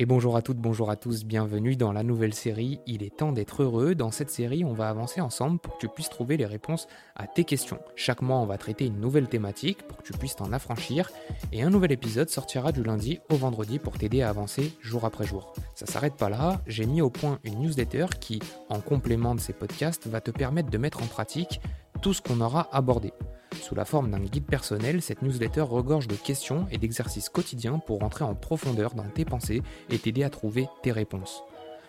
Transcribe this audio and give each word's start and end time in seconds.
Et 0.00 0.06
bonjour 0.06 0.36
à 0.36 0.42
toutes, 0.42 0.58
bonjour 0.58 0.90
à 0.90 0.96
tous, 0.96 1.24
bienvenue 1.24 1.74
dans 1.74 1.90
la 1.90 2.04
nouvelle 2.04 2.32
série 2.32 2.78
Il 2.86 3.02
est 3.02 3.16
temps 3.16 3.32
d'être 3.32 3.64
heureux. 3.64 3.96
Dans 3.96 4.12
cette 4.12 4.30
série, 4.30 4.64
on 4.64 4.72
va 4.72 4.88
avancer 4.88 5.20
ensemble 5.20 5.58
pour 5.58 5.74
que 5.74 5.80
tu 5.80 5.88
puisses 5.88 6.08
trouver 6.08 6.36
les 6.36 6.46
réponses 6.46 6.86
à 7.16 7.26
tes 7.26 7.42
questions. 7.42 7.80
Chaque 7.96 8.22
mois, 8.22 8.36
on 8.36 8.46
va 8.46 8.58
traiter 8.58 8.86
une 8.86 9.00
nouvelle 9.00 9.26
thématique 9.26 9.82
pour 9.88 9.96
que 9.96 10.04
tu 10.04 10.12
puisses 10.12 10.36
t'en 10.36 10.52
affranchir. 10.52 11.10
Et 11.50 11.64
un 11.64 11.70
nouvel 11.70 11.90
épisode 11.90 12.30
sortira 12.30 12.70
du 12.70 12.84
lundi 12.84 13.18
au 13.28 13.34
vendredi 13.34 13.80
pour 13.80 13.98
t'aider 13.98 14.22
à 14.22 14.28
avancer 14.28 14.72
jour 14.80 15.04
après 15.04 15.26
jour. 15.26 15.52
Ça 15.74 15.86
s'arrête 15.86 16.14
pas 16.14 16.28
là, 16.28 16.62
j'ai 16.68 16.86
mis 16.86 17.02
au 17.02 17.10
point 17.10 17.40
une 17.42 17.58
newsletter 17.58 18.06
qui, 18.20 18.40
en 18.68 18.78
complément 18.78 19.34
de 19.34 19.40
ces 19.40 19.52
podcasts, 19.52 20.06
va 20.06 20.20
te 20.20 20.30
permettre 20.30 20.70
de 20.70 20.78
mettre 20.78 21.02
en 21.02 21.06
pratique 21.06 21.60
tout 22.02 22.14
ce 22.14 22.22
qu'on 22.22 22.40
aura 22.40 22.68
abordé. 22.70 23.12
Sous 23.60 23.74
la 23.74 23.84
forme 23.84 24.10
d'un 24.10 24.20
guide 24.20 24.46
personnel, 24.46 25.02
cette 25.02 25.22
newsletter 25.22 25.62
regorge 25.62 26.08
de 26.08 26.14
questions 26.14 26.66
et 26.70 26.78
d'exercices 26.78 27.28
quotidiens 27.28 27.78
pour 27.78 28.00
rentrer 28.00 28.24
en 28.24 28.34
profondeur 28.34 28.94
dans 28.94 29.08
tes 29.08 29.24
pensées 29.24 29.62
et 29.90 29.98
t'aider 29.98 30.22
à 30.22 30.30
trouver 30.30 30.68
tes 30.82 30.92
réponses. 30.92 31.42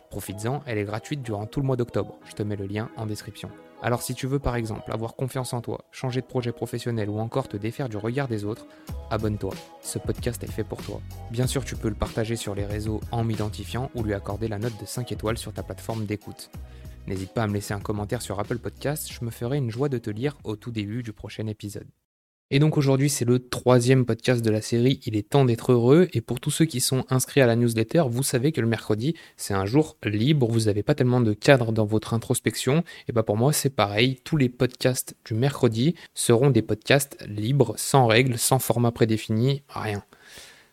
Profites-en, 0.10 0.64
elle 0.66 0.80
est 0.80 0.86
gratuite 0.86 1.22
durant 1.22 1.46
tout 1.46 1.60
le 1.60 1.68
mois 1.68 1.76
d'octobre. 1.76 2.18
Je 2.26 2.34
te 2.34 2.44
mets 2.44 2.56
le 2.56 2.66
lien 2.66 2.90
en 2.98 3.06
description. 3.06 3.50
Alors 3.82 4.02
si 4.02 4.14
tu 4.14 4.28
veux 4.28 4.40
par 4.40 4.56
exemple 4.56 4.92
avoir 4.92 5.16
confiance 5.16 5.54
en 5.54 5.62
toi, 5.62 5.86
changer 5.92 6.20
de 6.20 6.26
projet 6.26 6.52
professionnel 6.52 7.10
ou 7.10 7.20
encore 7.20 7.48
te 7.48 7.56
défaire 7.56 7.88
du 7.88 7.96
regard 7.96 8.28
des 8.28 8.44
autres, 8.44 8.68
abonne-toi. 9.10 9.54
Ce 9.82 10.00
podcast 10.00 10.44
est 10.44 10.52
fait 10.52 10.66
pour 10.66 10.82
toi. 10.82 11.00
Bien 11.32 11.48
sûr, 11.48 11.64
tu 11.64 11.76
peux 11.76 11.88
le 11.88 11.96
partager 11.96 12.36
sur 12.36 12.56
les 12.56 12.66
réseaux 12.66 13.00
en 13.12 13.24
m'identifiant 13.24 13.90
ou 13.96 14.04
lui 14.04 14.14
accorder 14.14 14.48
la 14.48 14.60
note 14.60 14.78
de 14.82 14.86
5 14.86 15.12
étoiles 15.12 15.38
sur 15.38 15.54
ta 15.54 15.64
plateforme 15.64 16.06
d'écoute. 16.06 16.50
N'hésite 17.10 17.34
pas 17.34 17.42
à 17.42 17.48
me 17.48 17.56
laisser 17.56 17.74
un 17.74 17.80
commentaire 17.80 18.22
sur 18.22 18.40
Apple 18.40 18.60
Podcast, 18.60 19.12
je 19.12 19.26
me 19.26 19.32
ferai 19.32 19.58
une 19.58 19.72
joie 19.72 19.90
de 19.90 19.98
te 19.98 20.12
lire 20.12 20.38
au 20.44 20.56
tout 20.56 20.70
début 20.70 21.02
du 21.02 21.12
prochain 21.12 21.48
épisode. 21.48 21.88
Et 22.52 22.60
donc 22.60 22.78
aujourd'hui 22.78 23.10
c'est 23.10 23.26
le 23.26 23.40
troisième 23.40 24.06
podcast 24.06 24.46
de 24.46 24.52
la 24.52 24.62
série 24.62 25.00
Il 25.08 25.18
est 25.18 25.28
temps 25.28 25.44
d'être 25.44 25.72
heureux 25.72 26.08
et 26.14 26.22
pour 26.22 26.40
tous 26.40 26.52
ceux 26.52 26.66
qui 26.66 26.82
sont 26.82 27.06
inscrits 27.10 27.42
à 27.42 27.48
la 27.48 27.56
newsletter, 27.56 28.04
vous 28.08 28.22
savez 28.22 28.52
que 28.52 28.62
le 28.62 28.68
mercredi 28.68 29.16
c'est 29.38 29.56
un 29.56 29.66
jour 29.66 29.98
libre, 30.04 30.48
vous 30.52 30.66
n'avez 30.66 30.84
pas 30.84 30.94
tellement 30.94 31.20
de 31.20 31.34
cadre 31.34 31.72
dans 31.72 31.86
votre 31.86 32.14
introspection 32.14 32.84
et 33.08 33.12
bah 33.12 33.24
pour 33.24 33.38
moi 33.38 33.54
c'est 33.54 33.72
pareil, 33.72 34.22
tous 34.24 34.38
les 34.38 34.50
podcasts 34.50 35.16
du 35.26 35.34
mercredi 35.34 35.96
seront 36.14 36.52
des 36.52 36.62
podcasts 36.62 37.18
libres, 37.28 37.74
sans 37.76 38.06
règles, 38.06 38.38
sans 38.38 38.60
format 38.60 38.92
prédéfini, 38.92 39.64
rien. 39.68 40.04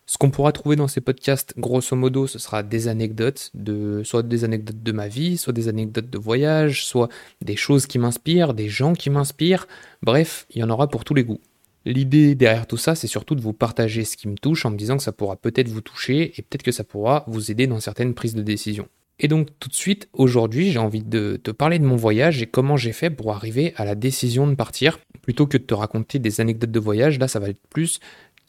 Ce 0.09 0.19
qu'on 0.19 0.31
pourra 0.31 0.53
trouver 0.53 0.77
dans 0.77 0.87
ces 0.87 1.01
podcasts, 1.01 1.55
grosso 1.59 1.97
modo, 1.97 2.29
ce 2.29 2.39
sera 2.39 2.63
des 2.63 2.87
anecdotes, 2.87 3.51
de, 3.55 4.03
soit 4.05 4.23
des 4.23 4.45
anecdotes 4.45 4.81
de 4.81 4.93
ma 4.93 5.09
vie, 5.09 5.37
soit 5.37 5.53
des 5.53 5.67
anecdotes 5.67 6.09
de 6.09 6.19
voyage, 6.19 6.87
soit 6.87 7.09
des 7.43 7.57
choses 7.57 7.87
qui 7.87 7.99
m'inspirent, 7.99 8.55
des 8.55 8.69
gens 8.69 8.93
qui 8.93 9.11
m'inspirent. 9.11 9.67
Bref, 10.03 10.47
il 10.51 10.61
y 10.61 10.63
en 10.63 10.71
aura 10.71 10.87
pour 10.87 11.05
tous 11.05 11.15
les 11.15 11.25
goûts. 11.25 11.41
L'idée 11.85 12.37
derrière 12.37 12.69
tout 12.69 12.77
ça, 12.77 12.95
c'est 12.95 13.09
surtout 13.09 13.35
de 13.35 13.41
vous 13.41 13.53
partager 13.53 14.05
ce 14.05 14.17
qui 14.17 14.29
me 14.29 14.37
touche 14.37 14.65
en 14.65 14.71
me 14.71 14.77
disant 14.77 14.97
que 14.97 15.03
ça 15.03 15.13
pourra 15.13 15.35
peut-être 15.35 15.69
vous 15.69 15.81
toucher 15.81 16.33
et 16.37 16.43
peut-être 16.43 16.63
que 16.63 16.73
ça 16.73 16.85
pourra 16.85 17.25
vous 17.27 17.51
aider 17.51 17.67
dans 17.67 17.81
certaines 17.81 18.15
prises 18.15 18.35
de 18.35 18.43
décision. 18.43 18.89
Et 19.19 19.29
donc 19.29 19.49
tout 19.59 19.69
de 19.69 19.75
suite, 19.75 20.09
aujourd'hui, 20.13 20.71
j'ai 20.71 20.79
envie 20.79 21.03
de 21.03 21.41
te 21.43 21.51
parler 21.51 21.79
de 21.79 21.85
mon 21.85 21.97
voyage 21.97 22.43
et 22.43 22.47
comment 22.47 22.77
j'ai 22.77 22.93
fait 22.93 23.11
pour 23.11 23.33
arriver 23.33 23.73
à 23.77 23.85
la 23.85 23.95
décision 23.95 24.47
de 24.47 24.55
partir. 24.55 24.99
Plutôt 25.23 25.47
que 25.47 25.59
de 25.59 25.65
te 25.65 25.75
raconter 25.75 26.19
des 26.21 26.41
anecdotes 26.41 26.71
de 26.71 26.79
voyage, 26.79 27.19
là 27.19 27.27
ça 27.27 27.41
va 27.41 27.49
être 27.49 27.67
plus 27.71 27.99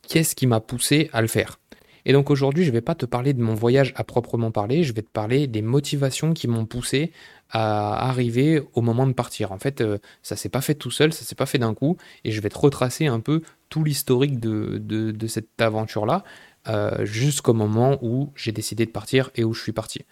qu'est-ce 0.08 0.36
qui 0.36 0.48
m'a 0.48 0.60
poussé 0.60 1.10
à 1.14 1.22
le 1.22 1.28
faire. 1.28 1.60
Et 2.06 2.14
donc 2.14 2.30
aujourd'hui, 2.30 2.64
je 2.64 2.70
ne 2.70 2.74
vais 2.74 2.82
pas 2.82 2.96
te 2.96 3.06
parler 3.06 3.34
de 3.34 3.42
mon 3.42 3.54
voyage 3.54 3.92
à 3.98 4.06
proprement 4.06 4.50
parler, 4.50 4.84
je 4.84 4.94
vais 4.94 5.02
te 5.02 5.10
parler 5.10 5.46
des 5.46 5.62
motivations 5.62 6.34
qui 6.34 6.48
m'ont 6.48 6.66
poussé 6.66 7.12
à 7.50 8.08
arriver 8.08 8.62
au 8.74 8.82
moment 8.82 9.08
de 9.08 9.12
partir. 9.12 9.52
En 9.52 9.60
fait, 9.60 9.82
euh, 9.82 9.98
ça 10.24 10.38
s'est 10.38 10.48
pas 10.48 10.62
fait 10.62 10.76
tout 10.76 10.90
seul, 10.90 11.12
ça 11.12 11.26
s'est 11.26 11.36
pas 11.36 11.46
fait 11.46 11.58
d'un 11.58 11.74
coup, 11.74 11.98
et 12.24 12.32
je 12.32 12.40
vais 12.40 12.48
te 12.48 12.58
retracer 12.58 13.08
un 13.08 13.20
peu 13.20 13.42
tout 13.68 13.84
l'historique 13.84 14.40
de, 14.40 15.28
cette 15.28 15.62
aventure-là, 15.62 16.24
euh, 16.70 17.04
jusqu'au 17.06 17.54
moment 17.54 17.98
où 18.02 18.32
j'ai 18.36 18.54
décidé 18.54 18.86
de 18.86 18.92
partir 18.92 19.30
et 19.36 19.44
où 19.44 19.54
je 19.54 19.62
suis 19.62 19.74
parti. 19.74 20.06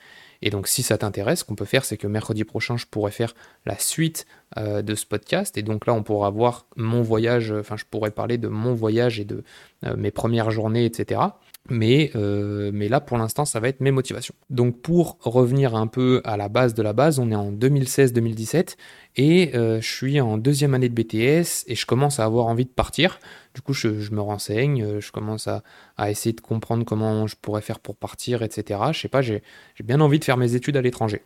Et 0.46 0.52
donc 0.52 0.68
si 0.68 0.84
ça 0.84 0.98
t'intéresse, 1.00 1.40
ce 1.40 1.44
qu'on 1.44 1.56
peut 1.56 1.66
faire, 1.66 1.84
c'est 1.84 1.98
que 1.98 2.06
mercredi 2.06 2.44
prochain, 2.44 2.78
je 2.78 2.86
pourrais 2.86 3.12
faire 3.12 3.34
la 3.66 3.78
suite 3.80 4.28
euh, 4.58 4.84
de 4.84 4.94
ce 4.94 5.06
podcast. 5.08 5.58
Et 5.58 5.64
donc 5.64 5.88
là, 5.88 5.94
on 5.94 6.04
pourra 6.04 6.30
voir 6.30 6.68
mon 6.76 7.02
voyage, 7.02 7.52
enfin 7.52 7.76
je 7.78 7.84
pourrais 7.90 8.12
parler 8.12 8.38
de 8.38 8.48
mon 8.48 8.76
voyage 8.76 9.20
et 9.20 9.26
de 9.26 9.44
euh, 9.86 9.96
mes 9.98 10.12
premières 10.12 10.52
journées, 10.52 10.86
etc. 10.86 11.20
Mais, 11.68 12.12
euh, 12.16 12.70
mais 12.72 12.90
là, 12.90 13.02
pour 13.02 13.18
l'instant, 13.18 13.44
ça 13.44 13.60
va 13.60 13.70
être 13.70 13.82
mes 13.82 13.90
motivations. 13.90 14.36
Donc, 14.52 14.84
pour 14.84 15.18
revenir 15.22 15.76
un 15.76 15.88
peu 15.88 16.22
à 16.24 16.38
la 16.38 16.48
base 16.48 16.76
de 16.76 16.84
la 16.84 16.94
base, 16.94 17.18
on 17.18 17.32
est 17.32 17.36
en 17.36 17.52
2016-2017 17.52 18.76
et 19.18 19.50
je 19.54 19.80
suis 19.82 20.22
en 20.22 20.38
deuxième 20.38 20.76
année 20.76 20.90
de 20.90 20.94
BTS 20.94 21.64
et 21.66 21.74
je 21.74 21.86
commence 21.88 22.20
à 22.20 22.26
avoir 22.26 22.46
envie 22.46 22.66
de 22.66 22.70
partir. 22.70 23.20
Du 23.56 23.62
coup, 23.62 23.74
je, 23.74 23.88
me 24.12 24.22
renseigne, 24.22 25.00
je 25.00 25.12
commence 25.12 25.48
à, 25.48 25.64
essayer 26.12 26.34
de 26.34 26.42
comprendre 26.42 26.86
comment 26.86 27.26
je 27.26 27.36
pourrais 27.42 27.62
faire 27.62 27.80
pour 27.80 27.96
partir, 27.96 28.44
etc. 28.44 28.80
Je 28.92 29.00
sais 29.00 29.08
pas, 29.08 29.22
j'ai 29.22 29.42
bien 29.84 30.02
envie 30.02 30.20
de 30.20 30.26
faire 30.26 30.38
mes 30.38 30.54
études 30.54 30.78
à 30.78 30.82
l'étranger. 30.82 31.24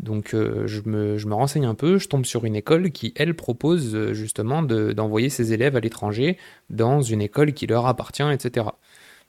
Donc 0.00 0.32
euh, 0.32 0.66
je, 0.66 0.80
me, 0.86 1.34
renseigne 1.34 1.66
un 1.66 1.74
peu, 1.74 1.98
je 1.98 2.08
tombe 2.08 2.24
sur 2.24 2.44
une 2.44 2.54
école 2.54 2.90
qui, 2.92 3.12
elle, 3.16 3.34
propose 3.34 3.94
euh, 3.94 4.14
justement 4.14 4.62
d'envoyer 4.62 5.28
ses 5.28 5.52
élèves 5.52 5.74
à 5.76 5.80
l'étranger 5.80 6.38
dans 6.70 7.02
une 7.02 7.20
école 7.20 7.52
qui 7.52 7.66
leur 7.66 7.86
appartient, 7.86 8.22
etc. 8.22 8.66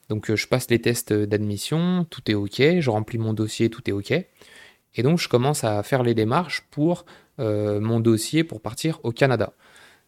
Donc 0.09 0.29
euh, 0.29 0.35
je 0.35 0.47
passe 0.47 0.69
les 0.69 0.79
tests 0.79 1.11
d'admission, 1.11 2.05
tout 2.09 2.29
est 2.29 2.35
OK, 2.35 2.61
je 2.79 2.89
remplis 2.89 3.17
mon 3.17 3.33
dossier, 3.33 3.69
tout 3.69 3.87
est 3.89 3.93
OK. 3.93 4.11
Et 4.11 5.03
donc 5.03 5.19
je 5.19 5.27
commence 5.27 5.63
à 5.63 5.81
faire 5.83 6.03
les 6.03 6.13
démarches 6.13 6.65
pour 6.71 7.05
mon 7.37 8.01
dossier 8.01 8.43
pour 8.43 8.59
partir 8.59 8.99
au 9.03 9.13
Canada. 9.13 9.53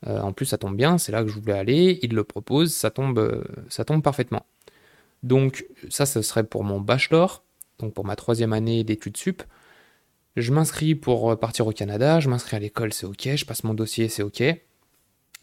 En 0.06 0.34
plus 0.34 0.48
ça 0.48 0.58
tombe 0.58 0.76
bien, 0.76 0.98
c'est 0.98 1.12
là 1.12 1.24
que 1.24 1.30
je 1.30 1.40
voulais 1.40 1.54
aller, 1.54 2.00
ils 2.02 2.14
le 2.14 2.24
proposent, 2.24 2.74
ça 2.74 2.90
tombe, 2.90 3.44
ça 3.70 3.86
tombe 3.86 4.02
parfaitement. 4.02 4.46
Donc 5.24 5.66
ça, 5.90 6.06
ce 6.06 6.22
serait 6.22 6.44
pour 6.44 6.64
mon 6.64 6.80
bachelor, 6.80 7.44
donc 7.80 7.94
pour 7.94 8.06
ma 8.06 8.16
troisième 8.16 8.54
année 8.54 8.84
d'études 8.84 9.18
sup. 9.18 9.44
Je 10.38 10.52
m'inscris 10.52 10.96
pour 10.96 11.38
partir 11.40 11.68
au 11.68 11.72
Canada, 11.72 12.20
je 12.20 12.30
m'inscris 12.30 12.56
à 12.56 12.60
l'école, 12.60 12.94
c'est 12.94 13.06
ok, 13.06 13.36
je 13.36 13.46
passe 13.46 13.64
mon 13.64 13.74
dossier, 13.74 14.08
c'est 14.08 14.24
ok. 14.24 14.44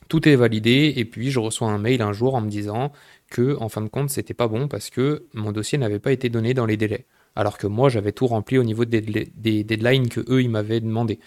Tout 0.08 0.26
est 0.26 0.36
validé 0.36 0.94
et 0.96 1.04
puis 1.04 1.30
je 1.30 1.38
reçois 1.38 1.68
un 1.68 1.78
mail 1.78 2.00
un 2.00 2.12
jour 2.12 2.34
en 2.34 2.40
me 2.40 2.48
disant 2.48 2.92
que 3.28 3.56
en 3.60 3.68
fin 3.68 3.82
de 3.82 3.88
compte 3.88 4.08
c'était 4.08 4.32
pas 4.32 4.48
bon 4.48 4.66
parce 4.66 4.88
que 4.88 5.26
mon 5.34 5.52
dossier 5.52 5.76
n'avait 5.76 5.98
pas 5.98 6.12
été 6.12 6.30
donné 6.30 6.54
dans 6.54 6.64
les 6.64 6.78
délais. 6.78 7.04
Alors 7.36 7.58
que 7.58 7.66
moi 7.66 7.90
j'avais 7.90 8.12
tout 8.12 8.26
rempli 8.26 8.56
au 8.56 8.64
niveau 8.64 8.86
des, 8.86 9.00
deadlines 9.02 10.08
que 10.08 10.20
eux 10.32 10.42
ils 10.42 10.48
m'avaient 10.48 10.80
demandé. 10.80 11.20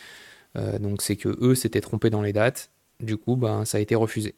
Euh, 0.58 0.80
donc 0.80 1.04
c'est 1.04 1.16
que 1.16 1.30
eux 1.42 1.54
s'étaient 1.54 1.82
trompés 1.82 2.10
dans 2.10 2.24
les 2.24 2.34
dates. 2.34 2.72
Du 3.02 3.18
coup 3.18 3.36
ben 3.36 3.66
ça 3.66 3.78
a 3.78 3.82
été 3.82 3.96
refusé. 3.96 4.36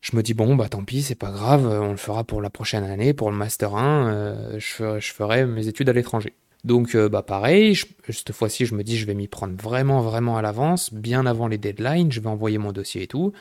Je 0.00 0.14
me 0.16 0.22
dis 0.22 0.34
bon 0.34 0.54
bah 0.54 0.68
tant 0.68 0.84
pis 0.84 1.02
c'est 1.02 1.16
pas 1.16 1.32
grave, 1.32 1.66
on 1.66 1.90
le 1.90 1.96
fera 1.96 2.22
pour 2.22 2.40
la 2.40 2.50
prochaine 2.50 2.84
année, 2.84 3.12
pour 3.12 3.30
le 3.30 3.36
master 3.36 3.74
1, 3.74 4.08
euh, 4.08 4.58
je, 4.58 5.12
ferai 5.12 5.46
mes 5.46 5.66
études 5.66 5.88
à 5.88 5.92
l'étranger. 5.92 6.34
Donc 6.64 6.94
euh, 6.94 7.08
bah 7.08 7.22
pareil, 7.22 7.76
cette 8.08 8.32
fois-ci 8.32 8.66
je 8.66 8.76
me 8.76 8.84
dis 8.84 8.98
je 8.98 9.06
vais 9.06 9.14
m'y 9.14 9.26
prendre 9.26 9.60
vraiment 9.60 10.02
vraiment 10.02 10.36
à 10.36 10.42
l'avance, 10.42 10.92
bien 10.92 11.26
avant 11.26 11.48
les 11.48 11.58
deadlines, 11.58 12.12
je 12.12 12.20
vais 12.20 12.28
envoyer 12.28 12.58
mon 12.58 12.70
dossier 12.72 13.02
et 13.02 13.06
tout. 13.08 13.32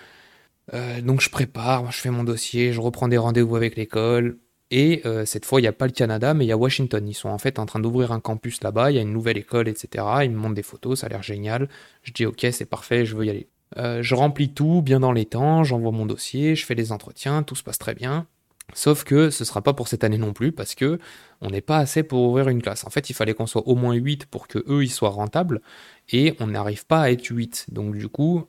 Euh, 0.74 1.02
donc 1.02 1.22
je 1.22 1.30
prépare, 1.30 1.92
je 1.92 2.00
fais 2.00 2.10
mon 2.10 2.24
dossier, 2.24 2.74
je 2.74 2.82
reprends 2.82 3.08
des 3.08 3.18
rendez-vous 3.18 3.56
avec 3.56 3.76
l'école. 3.76 4.40
Et 4.72 5.04
cette 5.26 5.46
fois, 5.46 5.60
il 5.60 5.64
n'y 5.64 5.68
a 5.68 5.74
pas 5.74 5.86
le 5.86 5.92
Canada, 5.92 6.34
mais 6.34 6.44
il 6.44 6.48
y 6.48 6.52
a 6.52 6.58
Washington. 6.58 7.08
Ils 7.08 7.14
sont 7.14 7.30
en 7.30 7.38
fait 7.38 7.60
en 7.60 7.68
train 7.68 7.80
d'ouvrir 7.80 8.12
un 8.12 8.20
campus 8.20 8.62
là-bas, 8.64 8.92
il 8.92 8.96
y 8.96 9.00
a 9.00 9.04
une 9.04 9.14
nouvelle 9.14 9.38
école, 9.38 9.68
etc. 9.68 10.04
Ils 10.24 10.32
me 10.32 10.38
montrent 10.38 10.56
des 10.56 10.64
photos, 10.64 11.00
ça 11.00 11.06
a 11.06 11.10
l'air 11.10 11.22
génial. 11.24 11.70
Je 12.02 12.12
dis 12.12 12.26
ok, 12.26 12.48
c'est 12.52 12.66
parfait, 12.66 13.06
je 13.06 13.16
veux 13.16 13.26
y 13.26 13.30
aller. 13.30 13.48
Je 13.76 14.16
remplis 14.16 14.50
tout 14.54 14.82
bien 14.82 15.00
dans 15.00 15.12
les 15.12 15.26
temps, 15.26 15.64
j'envoie 15.64 15.92
mon 15.92 16.06
dossier, 16.06 16.56
je 16.56 16.66
fais 16.66 16.76
les 16.76 16.92
entretiens, 16.92 17.44
tout 17.44 17.56
se 17.56 17.64
passe 17.64 17.78
très 17.78 17.96
bien. 17.96 18.28
Sauf 18.74 19.04
que 19.04 19.30
ce 19.30 19.46
sera 19.46 19.62
pas 19.62 19.74
pour 19.74 19.88
cette 19.88 20.04
année 20.04 20.18
non 20.18 20.34
plus 20.34 20.52
parce 20.52 20.76
que 20.76 21.00
on 21.42 21.50
n'est 21.50 21.62
pas 21.62 21.78
assez 21.78 22.04
pour 22.04 22.24
ouvrir 22.24 22.50
une 22.50 22.62
classe. 22.62 22.86
En 22.86 22.90
fait, 22.90 23.10
il 23.10 23.14
fallait 23.14 23.34
qu'on 23.34 23.46
soit 23.46 23.68
au 23.68 23.76
moins 23.76 23.94
8 23.94 24.26
pour 24.26 24.48
que 24.48 24.60
eux 24.68 24.84
ils 24.84 24.90
soient 24.90 25.10
rentables 25.10 25.62
et 26.10 26.36
on 26.40 26.48
n'arrive 26.48 26.86
pas 26.86 27.02
à 27.02 27.12
être 27.12 27.28
8. 27.28 27.68
Donc 27.70 27.96
du 27.96 28.10
coup, 28.10 28.48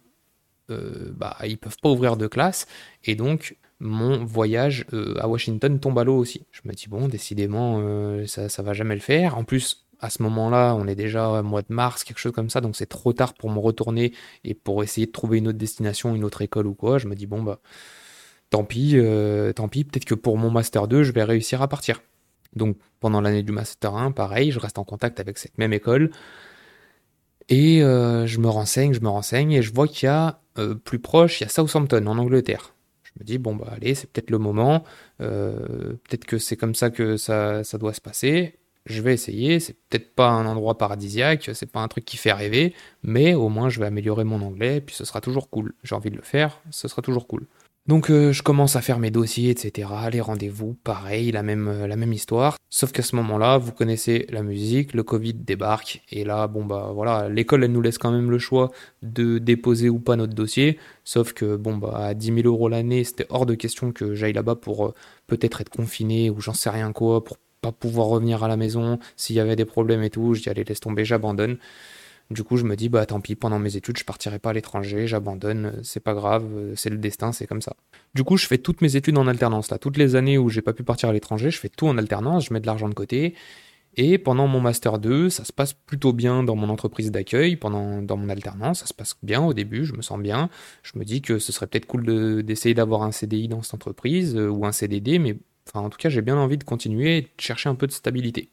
euh, 0.71 1.13
bah 1.15 1.37
ils 1.45 1.59
peuvent 1.59 1.77
pas 1.83 1.91
ouvrir 1.91 2.17
de 2.17 2.27
classe 2.27 2.67
et 3.05 3.15
donc 3.15 3.57
mon 3.79 4.25
voyage 4.25 4.87
euh, 4.95 5.15
à 5.21 5.29
Washington 5.29 5.79
tombe 5.79 5.99
à 5.99 6.05
l'eau 6.05 6.17
aussi. 6.17 6.47
Je 6.51 6.63
me 6.65 6.73
dis 6.73 6.89
bon, 6.89 7.09
décidément 7.09 7.81
euh, 7.81 8.27
ça 8.27 8.49
ça 8.49 8.63
va 8.63 8.73
jamais 8.73 8.95
le 8.95 9.01
faire. 9.01 9.37
En 9.37 9.45
plus, 9.45 9.86
à 10.01 10.11
ce 10.11 10.23
moment-là, 10.23 10.75
on 10.75 10.87
est 10.87 10.95
déjà 10.95 11.29
au 11.31 11.43
mois 11.43 11.63
de 11.63 11.73
mars, 11.73 12.05
quelque 12.05 12.19
chose 12.19 12.33
comme 12.33 12.51
ça, 12.51 12.61
donc 12.61 12.77
c'est 12.77 12.87
trop 12.87 13.13
tard 13.13 13.35
pour 13.35 13.51
me 13.51 13.59
retourner 13.59 14.13
et 14.45 14.55
pour 14.55 14.83
essayer 14.83 15.07
de 15.07 15.13
trouver 15.13 15.39
une 15.39 15.49
autre 15.49 15.59
destination, 15.59 16.15
une 16.15 16.25
autre 16.25 16.43
école 16.43 16.67
ou 16.67 16.75
quoi. 16.75 16.99
Je 16.99 17.09
me 17.09 17.15
dis 17.15 17.27
bon 17.27 17.43
bah 17.43 17.61
tant 18.51 18.65
pis, 18.65 18.93
euh, 18.95 19.53
tant 19.53 19.69
pis, 19.69 19.85
peut-être 19.85 20.05
que 20.05 20.15
pour 20.15 20.39
mon 20.39 20.51
Master 20.51 20.89
2, 20.89 21.03
je 21.03 21.13
vais 21.13 21.25
réussir 21.25 21.63
à 21.63 21.69
partir. 21.69 22.03
Donc 22.55 22.77
pendant 23.01 23.21
l'année 23.21 23.43
du 23.43 23.53
Master 23.53 23.95
1, 23.95 24.13
pareil, 24.13 24.51
je 24.51 24.59
reste 24.59 24.79
en 24.79 24.85
contact 24.85 25.21
avec 25.21 25.39
cette 25.39 25.59
même 25.59 25.73
école. 25.73 26.11
Et 27.49 27.83
euh, 27.83 28.27
je 28.27 28.41
me 28.41 28.49
renseigne, 28.49 28.93
je 28.93 29.01
me 29.01 29.09
renseigne, 29.09 29.53
et 29.53 29.63
je 29.63 29.73
vois 29.73 29.87
qu'il 29.87 30.07
y 30.07 30.11
a 30.11 30.41
euh, 30.59 30.75
plus 30.75 30.99
proche, 30.99 31.41
il 31.41 31.45
y 31.45 31.47
a 31.47 31.49
Southampton 31.49 32.07
en 32.07 32.19
Angleterre. 32.19 32.75
Je 33.05 33.13
me 33.21 33.25
dis, 33.25 33.39
bon, 33.39 33.55
bah 33.55 33.69
allez, 33.73 33.95
c'est 33.95 34.11
peut-être 34.11 34.31
le 34.31 34.39
moment, 34.39 34.85
peut-être 35.19 36.25
que 36.27 36.39
c'est 36.39 36.57
comme 36.57 36.75
ça 36.75 36.91
que 36.91 37.17
ça, 37.17 37.65
ça 37.65 37.79
doit 37.79 37.95
se 37.95 38.01
passer. 38.01 38.59
Je 38.87 39.03
vais 39.03 39.13
essayer, 39.13 39.59
c'est 39.59 39.75
peut-être 39.89 40.15
pas 40.15 40.29
un 40.29 40.47
endroit 40.47 40.79
paradisiaque, 40.79 41.51
c'est 41.53 41.71
pas 41.71 41.81
un 41.81 41.89
truc 41.89 42.05
qui 42.05 42.17
fait 42.17 42.33
rêver, 42.33 42.73
mais 43.03 43.35
au 43.35 43.49
moins 43.49 43.69
je 43.69 43.81
vais 43.81 43.87
améliorer 43.87 44.25
mon 44.25 44.41
anglais, 44.43 44.81
puis 44.81 44.95
ce 44.95 45.05
sera 45.05 45.21
toujours 45.21 45.51
cool. 45.51 45.75
J'ai 45.83 45.97
envie 45.97 46.11
de 46.11 46.17
le 46.17 46.23
faire, 46.23 46.61
ce 46.71 46.87
sera 46.87 47.03
toujours 47.03 47.27
cool. 47.27 47.47
Donc 47.87 48.11
euh, 48.11 48.33
je 48.33 48.43
commence 48.43 48.75
à 48.75 48.81
faire 48.81 48.99
mes 48.99 49.11
dossiers, 49.13 49.51
etc. 49.51 49.89
Les 50.11 50.21
rendez-vous, 50.21 50.75
pareil, 50.83 51.31
la 51.31 51.45
même, 51.45 51.69
euh, 51.69 51.87
la 51.87 51.97
même 51.97 52.13
histoire. 52.13 52.57
Sauf 52.69 52.91
qu'à 52.91 53.03
ce 53.03 53.15
moment-là, 53.17 53.59
vous 53.59 53.71
connaissez 53.71 54.27
la 54.31 54.43
musique, 54.43 54.93
le 54.93 55.05
Covid 55.05 55.35
débarque, 55.35 56.03
et 56.11 56.25
là, 56.25 56.49
bon 56.49 56.65
bah 56.65 56.91
voilà, 56.93 57.29
l'école 57.29 57.63
elle 57.65 57.73
nous 57.73 57.81
laisse 57.83 57.99
quand 57.99 58.11
même 58.11 58.31
le 58.31 58.39
choix 58.39 58.73
de 59.03 59.39
déposer 59.39 59.89
ou 59.89 60.01
pas 60.01 60.17
notre 60.17 60.35
dossier. 60.35 60.79
Sauf 61.05 61.33
que 61.33 61.57
bon 61.57 61.77
bah 61.77 61.93
à 61.97 62.15
10 62.15 62.27
000 62.35 62.39
euros 62.47 62.69
l'année, 62.69 63.05
c'était 63.05 63.27
hors 63.31 63.47
de 63.47 63.55
question 63.55 63.93
que 63.93 64.15
j'aille 64.15 64.33
là-bas 64.33 64.57
pour 64.57 64.87
euh, 64.87 64.95
peut-être 65.29 65.61
être 65.61 65.71
confiné 65.71 66.29
ou 66.31 66.41
j'en 66.41 66.55
sais 66.55 66.71
rien 66.71 66.93
quoi, 66.93 67.23
pour 67.25 67.37
pouvoir 67.73 68.09
revenir 68.09 68.43
à 68.45 68.49
la 68.49 68.57
maison 68.57 68.99
s'il 69.17 69.37
y 69.37 69.41
avait 69.41 69.57
des 69.57 69.65
problèmes 69.65 70.03
et 70.03 70.11
tout. 70.11 70.35
Je 70.35 70.43
dis 70.43 70.49
allez 70.49 70.65
laisse 70.65 70.81
tomber, 70.81 71.05
j'abandonne. 71.05 71.59
Du 72.31 72.43
coup, 72.43 72.57
je 72.57 72.65
me 72.65 72.75
dis, 72.75 72.89
bah 72.89 73.07
tant 73.07 73.21
pis, 73.21 73.37
pendant 73.37 73.61
mes 73.61 73.77
études, 73.77 73.99
je 73.99 74.05
partirai 74.05 74.41
pas 74.41 74.51
à 74.51 74.53
l'étranger, 74.53 75.07
j'abandonne, 75.07 75.79
c'est 75.85 76.01
pas 76.01 76.13
grave, 76.13 76.45
c'est 76.75 76.91
le 76.91 76.99
destin, 76.99 77.31
c'est 77.31 77.47
comme 77.47 77.63
ça. 77.63 77.75
Du 78.15 78.25
coup, 78.25 78.37
je 78.37 78.47
fais 78.49 78.59
toutes 78.59 78.81
mes 78.81 78.97
études 78.97 79.17
en 79.17 79.29
alternance. 79.29 79.71
Là, 79.71 79.79
toutes 79.79 79.97
les 79.97 80.17
années 80.17 80.37
où 80.37 80.49
j'ai 80.49 80.63
pas 80.63 80.73
pu 80.73 80.83
partir 80.83 81.09
à 81.09 81.13
l'étranger, 81.13 81.51
je 81.53 81.59
fais 81.61 81.69
tout 81.69 81.87
en 81.87 81.97
alternance, 81.99 82.47
je 82.47 82.53
mets 82.53 82.61
de 82.61 82.67
l'argent 82.67 82.89
de 82.89 82.95
côté. 82.95 83.35
Et 83.97 84.19
pendant 84.19 84.47
mon 84.47 84.61
master 84.61 84.99
2, 84.99 85.31
ça 85.31 85.45
se 85.45 85.53
passe 85.53 85.73
plutôt 85.73 86.13
bien 86.13 86.43
dans 86.43 86.55
mon 86.55 86.69
entreprise 86.69 87.11
d'accueil, 87.11 87.57
pendant 87.57 88.03
dans 88.03 88.17
mon 88.19 88.29
alternance, 88.29 88.81
ça 88.81 88.87
se 88.87 88.93
passe 88.93 89.17
bien 89.23 89.43
au 89.43 89.55
début, 89.55 89.87
je 89.87 89.95
me 89.95 90.03
sens 90.03 90.21
bien. 90.21 90.51
Je 90.83 90.99
me 90.99 91.05
dis 91.05 91.23
que 91.23 91.39
ce 91.39 91.51
serait 91.51 91.67
peut-être 91.67 91.87
cool 91.87 92.43
d'essayer 92.45 92.75
d'avoir 92.75 93.03
un 93.03 93.13
CDI 93.13 93.49
dans 93.49 93.63
cette 93.63 93.75
entreprise 93.75 94.37
euh, 94.37 94.49
ou 94.51 94.67
un 94.67 94.73
CDD, 94.73 95.19
mais 95.19 95.37
enfin 95.67 95.85
en 95.85 95.91
tout 95.91 95.99
cas, 95.99 96.09
j'ai 96.09 96.23
bien 96.23 96.37
envie 96.37 96.59
de 96.59 96.65
continuer 96.65 97.19
et 97.19 97.23
de 97.23 97.29
chercher 97.39 97.69
un 97.69 97.75
peu 97.75 97.87
de 97.87 97.93
stabilité. 97.93 98.51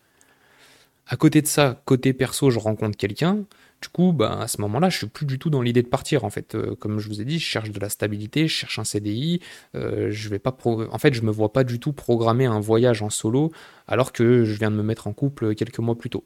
À 1.07 1.17
côté 1.17 1.41
de 1.41 1.47
ça, 1.47 1.81
côté 1.85 2.13
perso, 2.13 2.49
je 2.49 2.59
rencontre 2.59 2.97
quelqu'un. 2.97 3.45
Du 3.81 3.89
coup, 3.89 4.13
bah, 4.13 4.39
à 4.39 4.47
ce 4.47 4.61
moment-là, 4.61 4.89
je 4.89 4.97
suis 4.97 5.07
plus 5.07 5.25
du 5.25 5.37
tout 5.37 5.49
dans 5.49 5.61
l'idée 5.61 5.81
de 5.81 5.89
partir. 5.89 6.23
En 6.23 6.29
fait, 6.29 6.55
euh, 6.55 6.75
comme 6.75 6.99
je 6.99 7.09
vous 7.09 7.19
ai 7.19 7.25
dit, 7.25 7.39
je 7.39 7.45
cherche 7.45 7.69
de 7.69 7.79
la 7.79 7.89
stabilité, 7.89 8.47
je 8.47 8.53
cherche 8.53 8.79
un 8.79 8.85
CDI. 8.85 9.41
Euh, 9.75 10.09
je 10.09 10.29
vais 10.29 10.39
pas 10.39 10.55
en 10.65 10.97
fait, 10.97 11.13
je 11.13 11.21
me 11.21 11.31
vois 11.31 11.51
pas 11.51 11.65
du 11.65 11.79
tout 11.79 11.91
programmer 11.91 12.45
un 12.45 12.61
voyage 12.61 13.01
en 13.01 13.09
solo, 13.09 13.51
alors 13.87 14.13
que 14.13 14.45
je 14.45 14.57
viens 14.57 14.71
de 14.71 14.77
me 14.77 14.83
mettre 14.83 15.07
en 15.07 15.13
couple 15.13 15.55
quelques 15.55 15.79
mois 15.79 15.97
plus 15.97 16.09
tôt. 16.09 16.25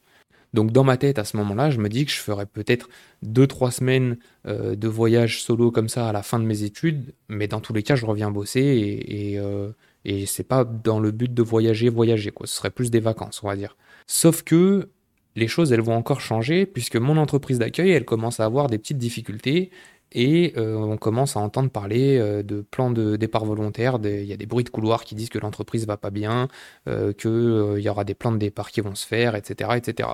Donc 0.54 0.72
dans 0.72 0.84
ma 0.84 0.98
tête, 0.98 1.18
à 1.18 1.24
ce 1.24 1.36
moment-là, 1.38 1.72
je 1.72 1.80
me 1.80 1.90
dis 1.90 2.06
que 2.06 2.12
je 2.12 2.20
ferais 2.20 2.46
peut-être 2.46 2.90
2-3 3.26 3.72
semaines 3.72 4.18
euh, 4.46 4.76
de 4.76 4.88
voyage 4.88 5.42
solo 5.42 5.72
comme 5.72 5.90
ça 5.90 6.08
à 6.08 6.12
la 6.12 6.22
fin 6.22 6.40
de 6.40 6.46
mes 6.46 6.64
études, 6.64 7.14
mais 7.28 7.48
dans 7.48 7.60
tous 7.60 7.74
les 7.74 7.84
cas, 7.84 7.96
je 7.96 8.06
reviens 8.06 8.30
bosser 8.32 8.62
et, 8.62 9.40
et 10.08 10.26
c'est 10.26 10.44
pas 10.44 10.64
dans 10.64 11.02
le 11.02 11.12
but 11.12 11.34
de 11.34 11.44
voyager, 11.44 11.90
voyager, 11.90 12.32
quoi. 12.32 12.48
Ce 12.48 12.56
serait 12.56 12.72
plus 12.72 12.90
des 12.90 13.02
vacances, 13.02 13.44
on 13.44 13.48
va 13.48 13.58
dire. 13.58 13.76
Sauf 14.08 14.42
que 14.42 14.90
les 15.36 15.50
choses, 15.50 15.74
elles 15.74 15.82
vont 15.82 15.96
encore 15.96 16.22
changer 16.22 16.66
puisque 16.66 16.96
mon 16.96 17.18
entreprise 17.18 17.60
d'accueil, 17.60 17.92
elle 17.92 18.06
commence 18.06 18.40
à 18.40 18.46
avoir 18.46 18.68
des 18.68 18.78
petites 18.78 18.98
difficultés 18.98 19.70
et 20.14 20.54
euh, 20.56 20.76
on 20.78 20.96
commence 20.96 21.36
à 21.36 21.42
entendre 21.42 21.70
parler 21.70 22.18
euh, 22.18 22.42
de 22.42 22.62
plans 22.62 22.90
de 22.90 23.18
départ 23.18 23.44
volontaire. 23.44 24.00
Il 24.02 24.24
y 24.24 24.32
a 24.32 24.38
des 24.38 24.46
bruits 24.46 24.64
de 24.64 24.70
couloir 24.70 25.04
qui 25.04 25.14
disent 25.14 25.30
que 25.30 25.40
l'entreprise 25.40 25.86
va 25.86 25.98
pas 25.98 26.10
bien, 26.10 26.48
euh, 26.88 27.12
qu'il 27.12 27.84
y 27.84 27.90
aura 27.90 28.06
des 28.06 28.16
plans 28.16 28.32
de 28.32 28.38
départ 28.38 28.72
qui 28.72 28.80
vont 28.80 28.96
se 28.96 29.06
faire, 29.06 29.36
etc., 29.36 29.72
etc. 29.76 30.08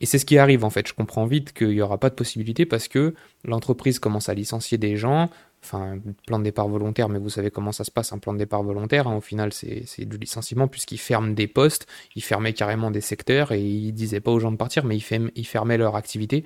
Et 0.00 0.06
c'est 0.06 0.18
ce 0.18 0.24
qui 0.24 0.38
arrive 0.38 0.64
en 0.64 0.70
fait. 0.70 0.88
Je 0.88 0.94
comprends 0.94 1.26
vite 1.26 1.52
qu'il 1.52 1.68
n'y 1.68 1.82
aura 1.82 1.98
pas 1.98 2.08
de 2.08 2.14
possibilité 2.14 2.64
parce 2.64 2.88
que 2.88 3.14
l'entreprise 3.44 3.98
commence 3.98 4.30
à 4.30 4.34
licencier 4.34 4.78
des 4.78 4.96
gens, 4.96 5.28
enfin, 5.66 5.98
plan 6.26 6.38
de 6.38 6.44
départ 6.44 6.68
volontaire, 6.68 7.08
mais 7.08 7.18
vous 7.18 7.28
savez 7.28 7.50
comment 7.50 7.72
ça 7.72 7.84
se 7.84 7.90
passe, 7.90 8.12
un 8.12 8.18
plan 8.18 8.32
de 8.32 8.38
départ 8.38 8.62
volontaire. 8.62 9.08
Hein. 9.08 9.16
au 9.16 9.20
final, 9.20 9.52
c'est 9.52 10.04
du 10.04 10.16
licenciement 10.16 10.68
puisqu'ils 10.68 10.98
ferment 10.98 11.32
des 11.32 11.46
postes, 11.46 11.86
ils 12.14 12.22
fermaient 12.22 12.52
carrément 12.52 12.90
des 12.90 13.00
secteurs 13.00 13.52
et 13.52 13.60
ils 13.60 13.92
disaient 13.92 14.20
pas 14.20 14.30
aux 14.30 14.40
gens 14.40 14.52
de 14.52 14.56
partir, 14.56 14.84
mais 14.84 14.96
ils, 14.96 15.46
fermaient 15.46 15.78
leur 15.78 15.96
activité. 15.96 16.44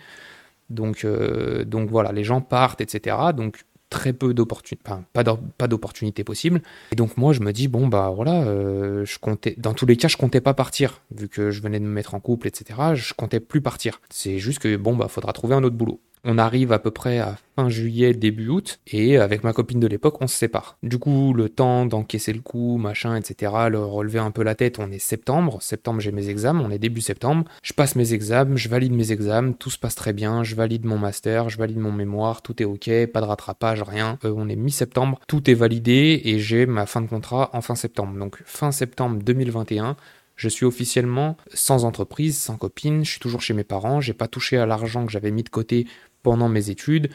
Donc, 0.71 1.05
euh, 1.05 1.65
donc 1.65 1.91
voilà, 1.91 2.13
les 2.13 2.25
gens 2.25 2.41
partent, 2.41 2.81
etc. 2.81 3.17
Donc 3.37 3.65
très 3.91 4.13
peu 4.13 4.33
d'opportunités, 4.33 4.85
pas 5.13 5.69
d'opportunités 5.69 6.25
possibles. 6.25 6.63
Et 6.93 6.97
donc 6.97 7.17
moi 7.17 7.33
je 7.33 7.41
me 7.41 7.53
dis 7.53 7.67
bon 7.67 7.89
bah 7.89 8.13
voilà, 8.15 8.45
euh, 8.45 9.05
je 9.05 9.19
comptais, 9.19 9.55
dans 9.59 9.75
tous 9.75 9.85
les 9.85 9.97
cas 9.97 10.09
je 10.09 10.17
comptais 10.17 10.41
pas 10.41 10.55
partir 10.55 11.03
vu 11.11 11.29
que 11.29 11.51
je 11.51 11.61
venais 11.61 11.81
de 11.81 11.85
me 11.85 11.91
mettre 11.91 12.15
en 12.15 12.21
couple, 12.21 12.47
etc. 12.47 12.79
Je 12.95 13.13
comptais 13.13 13.41
plus 13.41 13.61
partir. 13.61 14.01
C'est 14.09 14.39
juste 14.39 14.61
que 14.61 14.77
bon 14.77 14.97
bah 14.97 15.09
faudra 15.09 15.33
trouver 15.33 15.57
un 15.57 15.65
autre 15.65 15.77
boulot. 15.77 16.01
On 16.25 16.39
arrive 16.39 16.73
à 16.73 16.79
peu 16.79 16.91
près 16.91 17.19
à 17.19 17.39
fin 17.57 17.69
juillet, 17.69 18.13
début 18.13 18.49
août, 18.49 18.81
et 18.87 19.17
avec 19.17 19.43
ma 19.43 19.53
copine 19.53 19.81
de 19.81 19.87
l'époque, 19.87 20.21
on 20.21 20.27
se 20.27 20.37
sépare. 20.37 20.77
Du 20.83 20.99
coup, 20.99 21.33
le 21.33 21.49
temps 21.49 21.87
d'encaisser 21.87 22.33
le 22.33 22.41
coup, 22.41 22.77
machin, 22.77 23.17
etc., 23.17 23.53
le 23.71 23.79
relever 23.79 24.19
un 24.19 24.31
peu 24.31 24.43
la 24.43 24.55
tête, 24.55 24.79
on 24.79 24.91
est 24.91 24.99
septembre. 24.99 25.63
Septembre, 25.63 26.01
j'ai 26.01 26.13
mes 26.13 26.29
examens, 26.29 26.63
on 26.65 26.71
est 26.71 26.79
début 26.79 27.01
septembre. 27.01 27.45
Je 27.63 27.73
passe 27.73 27.97
mes 27.97 28.13
examens, 28.13 28.57
je 28.57 28.69
valide 28.69 28.93
mes 28.93 29.13
examens, 29.13 29.53
tout 29.53 29.71
se 29.71 29.79
passe 29.79 29.95
très 29.95 30.13
bien, 30.13 30.45
je 30.45 30.55
valide 30.55 30.85
mon 30.85 30.99
master, 30.99 31.49
je 31.49 31.59
valide 31.59 31.79
mon 31.79 31.93
mémoire, 31.93 32.43
tout 32.43 32.63
est 32.63 32.67
ok, 32.67 33.07
pas 33.07 33.21
de 33.21 33.27
rattrapage, 33.27 33.83
rien. 33.83 34.19
Euh, 34.25 34.35
on 34.37 34.49
est 34.49 34.57
mi-septembre, 34.57 35.21
tout 35.27 35.51
est 35.51 35.55
validé, 35.55 36.21
et 36.25 36.39
j'ai 36.39 36.67
ma 36.67 36.87
fin 36.87 37.01
de 37.01 37.09
contrat 37.09 37.51
en 37.53 37.63
fin 37.63 37.75
septembre. 37.75 38.19
Donc 38.19 38.43
fin 38.45 38.73
septembre 38.73 39.23
2021, 39.23 39.97
je 40.41 40.49
suis 40.49 40.65
officiellement 40.65 41.37
sans 41.53 41.85
entreprise, 41.85 42.39
sans 42.39 42.57
copine, 42.57 43.05
je 43.05 43.11
suis 43.11 43.21
toujours 43.21 43.43
chez 43.43 43.53
mes 43.53 43.63
parents, 43.63 44.01
j'ai 44.01 44.15
pas 44.15 44.27
touché 44.27 44.57
à 44.57 44.65
l'argent 44.65 45.05
que 45.05 45.13
j'avais 45.13 45.31
mis 45.31 45.43
de 45.43 45.51
côté 45.51 45.87
pendant 46.23 46.49
mes 46.49 46.71
études. 46.71 47.11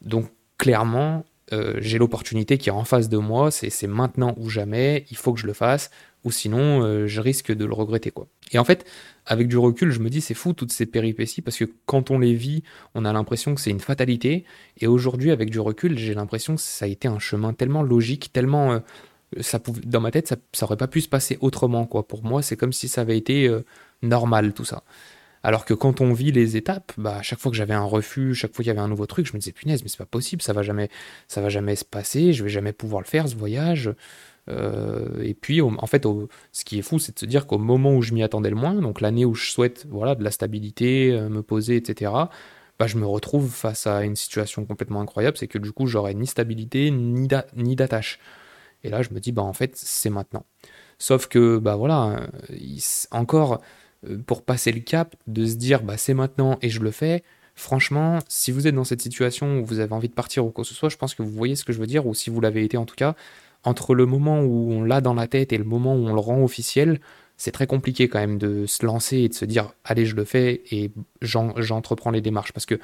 Donc 0.00 0.30
clairement, 0.58 1.24
euh, 1.52 1.74
j'ai 1.78 1.98
l'opportunité 1.98 2.56
qui 2.56 2.68
est 2.68 2.72
en 2.72 2.84
face 2.84 3.08
de 3.08 3.18
moi, 3.18 3.50
c'est 3.50 3.86
maintenant 3.86 4.34
ou 4.38 4.48
jamais, 4.48 5.04
il 5.10 5.16
faut 5.16 5.32
que 5.32 5.40
je 5.40 5.46
le 5.46 5.52
fasse, 5.52 5.90
ou 6.24 6.30
sinon 6.30 6.82
euh, 6.82 7.06
je 7.06 7.20
risque 7.20 7.52
de 7.52 7.64
le 7.64 7.74
regretter. 7.74 8.10
quoi. 8.10 8.26
Et 8.52 8.58
en 8.58 8.64
fait, 8.64 8.86
avec 9.26 9.48
du 9.48 9.58
recul, 9.58 9.90
je 9.90 10.00
me 10.00 10.08
dis 10.08 10.20
c'est 10.20 10.34
fou 10.34 10.52
toutes 10.54 10.72
ces 10.72 10.86
péripéties, 10.86 11.42
parce 11.42 11.58
que 11.58 11.64
quand 11.84 12.10
on 12.10 12.18
les 12.18 12.34
vit, 12.34 12.62
on 12.94 13.04
a 13.04 13.12
l'impression 13.12 13.54
que 13.54 13.60
c'est 13.60 13.70
une 13.70 13.80
fatalité, 13.80 14.44
et 14.80 14.86
aujourd'hui, 14.86 15.30
avec 15.30 15.50
du 15.50 15.60
recul, 15.60 15.98
j'ai 15.98 16.14
l'impression 16.14 16.54
que 16.54 16.60
ça 16.60 16.84
a 16.84 16.88
été 16.88 17.08
un 17.08 17.18
chemin 17.18 17.52
tellement 17.52 17.82
logique, 17.82 18.32
tellement... 18.32 18.72
Euh, 18.72 18.78
ça 19.40 19.58
dans 19.86 20.02
ma 20.02 20.10
tête, 20.10 20.28
ça, 20.28 20.36
ça 20.52 20.66
aurait 20.66 20.76
pas 20.76 20.88
pu 20.88 21.00
se 21.00 21.08
passer 21.08 21.38
autrement. 21.40 21.86
quoi. 21.86 22.06
Pour 22.06 22.22
moi, 22.22 22.42
c'est 22.42 22.56
comme 22.56 22.74
si 22.74 22.86
ça 22.86 23.00
avait 23.00 23.16
été 23.16 23.50
normal, 24.02 24.52
tout 24.52 24.66
ça. 24.66 24.84
Alors 25.42 25.64
que 25.64 25.74
quand 25.74 26.00
on 26.00 26.12
vit 26.12 26.30
les 26.30 26.56
étapes, 26.56 26.92
bah, 26.96 27.20
chaque 27.22 27.40
fois 27.40 27.50
que 27.50 27.56
j'avais 27.56 27.74
un 27.74 27.84
refus, 27.84 28.34
chaque 28.34 28.52
fois 28.54 28.62
qu'il 28.62 28.68
y 28.68 28.70
avait 28.70 28.80
un 28.80 28.88
nouveau 28.88 29.06
truc, 29.06 29.26
je 29.26 29.32
me 29.32 29.38
disais 29.38 29.52
punaise, 29.52 29.82
mais 29.82 29.88
c'est 29.88 29.98
pas 29.98 30.06
possible, 30.06 30.40
ça 30.40 30.52
va 30.52 30.62
jamais, 30.62 30.88
ça 31.26 31.40
va 31.40 31.48
jamais 31.48 31.74
se 31.76 31.84
passer, 31.84 32.32
je 32.32 32.44
vais 32.44 32.50
jamais 32.50 32.72
pouvoir 32.72 33.02
le 33.02 33.06
faire 33.06 33.28
ce 33.28 33.34
voyage. 33.34 33.92
Euh, 34.48 35.22
et 35.22 35.34
puis, 35.34 35.60
en 35.60 35.86
fait, 35.86 36.06
ce 36.52 36.64
qui 36.64 36.78
est 36.78 36.82
fou, 36.82 36.98
c'est 36.98 37.14
de 37.14 37.18
se 37.18 37.26
dire 37.26 37.46
qu'au 37.46 37.58
moment 37.58 37.94
où 37.94 38.02
je 38.02 38.12
m'y 38.12 38.22
attendais 38.22 38.50
le 38.50 38.56
moins, 38.56 38.74
donc 38.74 39.00
l'année 39.00 39.24
où 39.24 39.34
je 39.34 39.50
souhaite 39.50 39.86
voilà 39.90 40.14
de 40.14 40.22
la 40.24 40.30
stabilité, 40.30 41.12
euh, 41.12 41.28
me 41.28 41.42
poser, 41.42 41.76
etc. 41.76 42.12
Bah, 42.78 42.86
je 42.86 42.96
me 42.96 43.06
retrouve 43.06 43.50
face 43.50 43.86
à 43.86 44.02
une 44.04 44.16
situation 44.16 44.64
complètement 44.64 45.00
incroyable, 45.00 45.36
c'est 45.36 45.48
que 45.48 45.58
du 45.58 45.72
coup, 45.72 45.86
j'aurais 45.86 46.14
ni 46.14 46.26
stabilité 46.26 46.90
ni 46.90 47.76
d'attache. 47.76 48.18
Et 48.84 48.90
là, 48.90 49.02
je 49.02 49.10
me 49.10 49.20
dis, 49.20 49.32
bah 49.32 49.42
en 49.42 49.52
fait, 49.52 49.76
c'est 49.76 50.10
maintenant. 50.10 50.44
Sauf 50.98 51.26
que, 51.28 51.58
bah 51.58 51.76
voilà, 51.76 52.28
encore 53.10 53.54
euh, 53.54 53.56
pour 54.26 54.42
passer 54.42 54.72
le 54.72 54.80
cap, 54.80 55.16
de 55.26 55.46
se 55.46 55.54
dire 55.54 55.82
bah 55.82 55.96
c'est 55.96 56.14
maintenant 56.14 56.58
et 56.62 56.70
je 56.70 56.80
le 56.80 56.90
fais. 56.90 57.22
Franchement, 57.54 58.18
si 58.28 58.50
vous 58.50 58.66
êtes 58.66 58.74
dans 58.74 58.84
cette 58.84 59.02
situation 59.02 59.60
où 59.60 59.64
vous 59.64 59.80
avez 59.80 59.92
envie 59.92 60.08
de 60.08 60.14
partir 60.14 60.44
ou 60.46 60.50
quoi 60.50 60.64
que 60.64 60.68
ce 60.68 60.74
soit, 60.74 60.88
je 60.88 60.96
pense 60.96 61.14
que 61.14 61.22
vous 61.22 61.30
voyez 61.30 61.54
ce 61.54 61.64
que 61.64 61.72
je 61.72 61.78
veux 61.78 61.86
dire, 61.86 62.06
ou 62.06 62.14
si 62.14 62.30
vous 62.30 62.40
l'avez 62.40 62.64
été 62.64 62.76
en 62.76 62.86
tout 62.86 62.94
cas, 62.96 63.14
entre 63.64 63.94
le 63.94 64.06
moment 64.06 64.40
où 64.40 64.72
on 64.72 64.82
l'a 64.82 65.00
dans 65.00 65.14
la 65.14 65.28
tête 65.28 65.52
et 65.52 65.58
le 65.58 65.64
moment 65.64 65.94
où 65.94 66.08
on 66.08 66.14
le 66.14 66.20
rend 66.20 66.42
officiel, 66.42 67.00
c'est 67.36 67.52
très 67.52 67.66
compliqué 67.66 68.08
quand 68.08 68.18
même 68.18 68.38
de 68.38 68.66
se 68.66 68.84
lancer 68.86 69.18
et 69.18 69.28
de 69.28 69.34
se 69.34 69.44
dire 69.44 69.72
allez 69.84 70.06
je 70.06 70.16
le 70.16 70.24
fais 70.24 70.62
et 70.70 70.92
j'entreprends 71.20 72.10
les 72.10 72.20
démarches 72.20 72.52
parce 72.52 72.66
que 72.66 72.78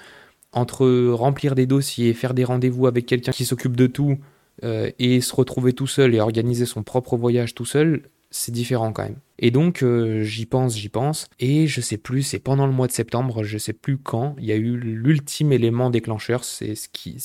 entre 0.52 1.10
remplir 1.10 1.54
des 1.54 1.66
dossiers, 1.66 2.14
faire 2.14 2.34
des 2.34 2.44
rendez-vous 2.44 2.86
avec 2.86 3.06
quelqu'un 3.06 3.32
qui 3.32 3.44
s'occupe 3.44 3.76
de 3.76 3.86
tout 3.86 4.18
euh, 4.64 4.90
et 4.98 5.20
se 5.20 5.34
retrouver 5.34 5.72
tout 5.72 5.86
seul 5.86 6.14
et 6.14 6.20
organiser 6.20 6.66
son 6.66 6.82
propre 6.82 7.16
voyage 7.16 7.54
tout 7.54 7.64
seul, 7.64 8.02
c'est 8.30 8.52
différent 8.52 8.92
quand 8.92 9.04
même. 9.04 9.18
Et 9.38 9.50
donc 9.50 9.82
euh, 9.82 10.22
j'y 10.22 10.46
pense, 10.46 10.76
j'y 10.76 10.88
pense, 10.88 11.28
et 11.38 11.66
je 11.66 11.80
sais 11.80 11.96
plus, 11.96 12.22
c'est 12.22 12.38
pendant 12.38 12.66
le 12.66 12.72
mois 12.72 12.86
de 12.86 12.92
septembre, 12.92 13.44
je 13.44 13.58
sais 13.58 13.72
plus 13.72 13.98
quand, 13.98 14.34
il 14.38 14.44
y 14.44 14.52
a 14.52 14.56
eu 14.56 14.76
l'ultime 14.76 15.52
élément 15.52 15.90
déclencheur, 15.90 16.44
c'est 16.44 16.74
ce 16.74 16.88
qui, 16.88 17.22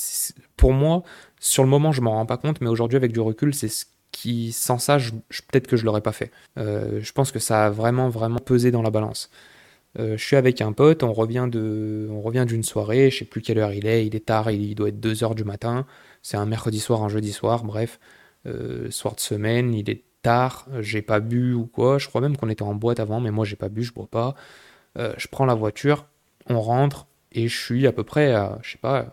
pour 0.56 0.72
moi, 0.72 1.02
sur 1.40 1.62
le 1.62 1.68
moment 1.68 1.92
je 1.92 2.00
m'en 2.00 2.12
rends 2.12 2.26
pas 2.26 2.36
compte, 2.38 2.60
mais 2.60 2.68
aujourd'hui 2.68 2.96
avec 2.96 3.12
du 3.12 3.20
recul, 3.20 3.54
c'est 3.54 3.68
ce 3.68 3.84
qui, 4.12 4.52
sans 4.52 4.78
ça, 4.78 4.98
peut-être 5.50 5.66
que 5.66 5.76
je 5.76 5.84
l'aurais 5.84 6.00
pas 6.00 6.12
fait. 6.12 6.30
Euh, 6.56 7.00
je 7.00 7.12
pense 7.12 7.32
que 7.32 7.40
ça 7.40 7.66
a 7.66 7.70
vraiment, 7.70 8.08
vraiment 8.08 8.38
pesé 8.38 8.70
dans 8.70 8.82
la 8.82 8.90
balance. 8.90 9.28
Euh, 9.98 10.16
je 10.16 10.24
suis 10.24 10.36
avec 10.36 10.60
un 10.60 10.72
pote, 10.72 11.02
on 11.02 11.12
revient 11.12 11.48
de, 11.50 12.08
on 12.10 12.20
revient 12.20 12.44
d'une 12.46 12.62
soirée, 12.64 13.10
je 13.10 13.18
sais 13.20 13.24
plus 13.24 13.40
quelle 13.42 13.58
heure 13.58 13.72
il 13.72 13.86
est, 13.86 14.06
il 14.06 14.16
est 14.16 14.26
tard, 14.26 14.50
il 14.50 14.74
doit 14.74 14.88
être 14.88 15.00
2 15.00 15.24
heures 15.24 15.34
du 15.34 15.44
matin, 15.44 15.86
c'est 16.22 16.36
un 16.36 16.46
mercredi 16.46 16.80
soir, 16.80 17.02
un 17.02 17.08
jeudi 17.08 17.32
soir, 17.32 17.64
bref, 17.64 18.00
soir 18.90 19.14
de 19.14 19.20
semaine, 19.20 19.72
il 19.72 19.88
est 19.88 20.02
tard, 20.24 20.66
j'ai 20.80 21.02
pas 21.02 21.20
bu 21.20 21.54
ou 21.54 21.66
quoi. 21.66 21.98
Je 21.98 22.08
crois 22.08 22.20
même 22.20 22.36
qu'on 22.36 22.48
était 22.48 22.62
en 22.62 22.74
boîte 22.74 22.98
avant, 22.98 23.20
mais 23.20 23.30
moi 23.30 23.44
j'ai 23.44 23.56
pas 23.56 23.68
bu, 23.68 23.84
je 23.84 23.92
bois 23.92 24.08
pas. 24.10 24.34
Euh, 24.98 25.14
je 25.18 25.28
prends 25.28 25.44
la 25.46 25.54
voiture, 25.54 26.06
on 26.48 26.60
rentre 26.60 27.06
et 27.32 27.46
je 27.48 27.56
suis 27.56 27.86
à 27.86 27.92
peu 27.92 28.04
près 28.04 28.32
à, 28.32 28.58
je 28.62 28.72
sais 28.72 28.78
pas, 28.78 29.12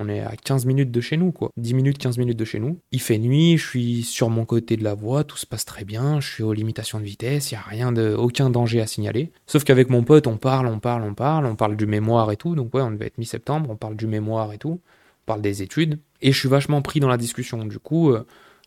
on 0.00 0.08
est 0.08 0.20
à 0.20 0.34
15 0.34 0.66
minutes 0.66 0.90
de 0.90 1.00
chez 1.00 1.16
nous, 1.16 1.30
quoi. 1.30 1.50
10 1.56 1.74
minutes, 1.74 1.98
15 1.98 2.18
minutes 2.18 2.38
de 2.38 2.44
chez 2.44 2.58
nous. 2.58 2.78
Il 2.90 3.00
fait 3.00 3.18
nuit, 3.18 3.58
je 3.58 3.66
suis 3.68 4.02
sur 4.02 4.30
mon 4.30 4.44
côté 4.44 4.76
de 4.76 4.82
la 4.82 4.94
voie, 4.94 5.24
tout 5.24 5.36
se 5.36 5.46
passe 5.46 5.64
très 5.64 5.84
bien, 5.84 6.20
je 6.20 6.28
suis 6.28 6.42
aux 6.42 6.54
limitations 6.54 6.98
de 6.98 7.04
vitesse, 7.04 7.50
il 7.50 7.54
y 7.54 7.58
a 7.58 7.60
rien 7.60 7.92
de, 7.92 8.14
aucun 8.14 8.50
danger 8.50 8.80
à 8.80 8.86
signaler. 8.86 9.30
Sauf 9.46 9.62
qu'avec 9.64 9.90
mon 9.90 10.02
pote, 10.02 10.26
on 10.26 10.38
parle, 10.38 10.66
on 10.66 10.80
parle, 10.80 11.02
on 11.02 11.14
parle, 11.14 11.46
on 11.46 11.54
parle 11.54 11.76
du 11.76 11.86
mémoire 11.86 12.32
et 12.32 12.36
tout. 12.36 12.54
Donc 12.54 12.74
ouais, 12.74 12.82
on 12.82 12.90
devait 12.90 13.06
être 13.06 13.18
mi-septembre, 13.18 13.68
on 13.70 13.76
parle 13.76 13.96
du 13.96 14.06
mémoire 14.06 14.52
et 14.52 14.58
tout 14.58 14.80
parle 15.26 15.42
des 15.42 15.62
études, 15.62 16.00
et 16.22 16.32
je 16.32 16.38
suis 16.38 16.48
vachement 16.48 16.82
pris 16.82 16.98
dans 16.98 17.08
la 17.08 17.16
discussion. 17.16 17.64
Du 17.64 17.78
coup, 17.78 18.12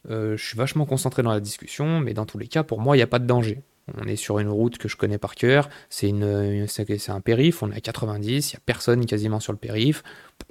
je 0.09 0.37
suis 0.37 0.55
vachement 0.55 0.85
concentré 0.85 1.21
dans 1.21 1.31
la 1.31 1.41
discussion, 1.41 1.99
mais 1.99 2.13
dans 2.13 2.25
tous 2.25 2.37
les 2.37 2.47
cas, 2.47 2.63
pour 2.63 2.79
moi, 2.79 2.95
il 2.95 2.99
n'y 2.99 3.03
a 3.03 3.07
pas 3.07 3.19
de 3.19 3.25
danger. 3.25 3.63
On 3.97 4.07
est 4.07 4.15
sur 4.15 4.39
une 4.39 4.47
route 4.47 4.77
que 4.77 4.87
je 4.87 4.95
connais 4.95 5.17
par 5.17 5.35
cœur, 5.35 5.69
c'est 5.89 6.07
une, 6.07 6.65
c'est 6.67 7.09
un 7.09 7.19
périph, 7.19 7.63
on 7.63 7.71
est 7.71 7.75
à 7.75 7.81
90, 7.81 8.51
il 8.51 8.55
n'y 8.55 8.57
a 8.57 8.61
personne 8.65 9.05
quasiment 9.05 9.41
sur 9.41 9.51
le 9.51 9.57
périph, 9.57 10.03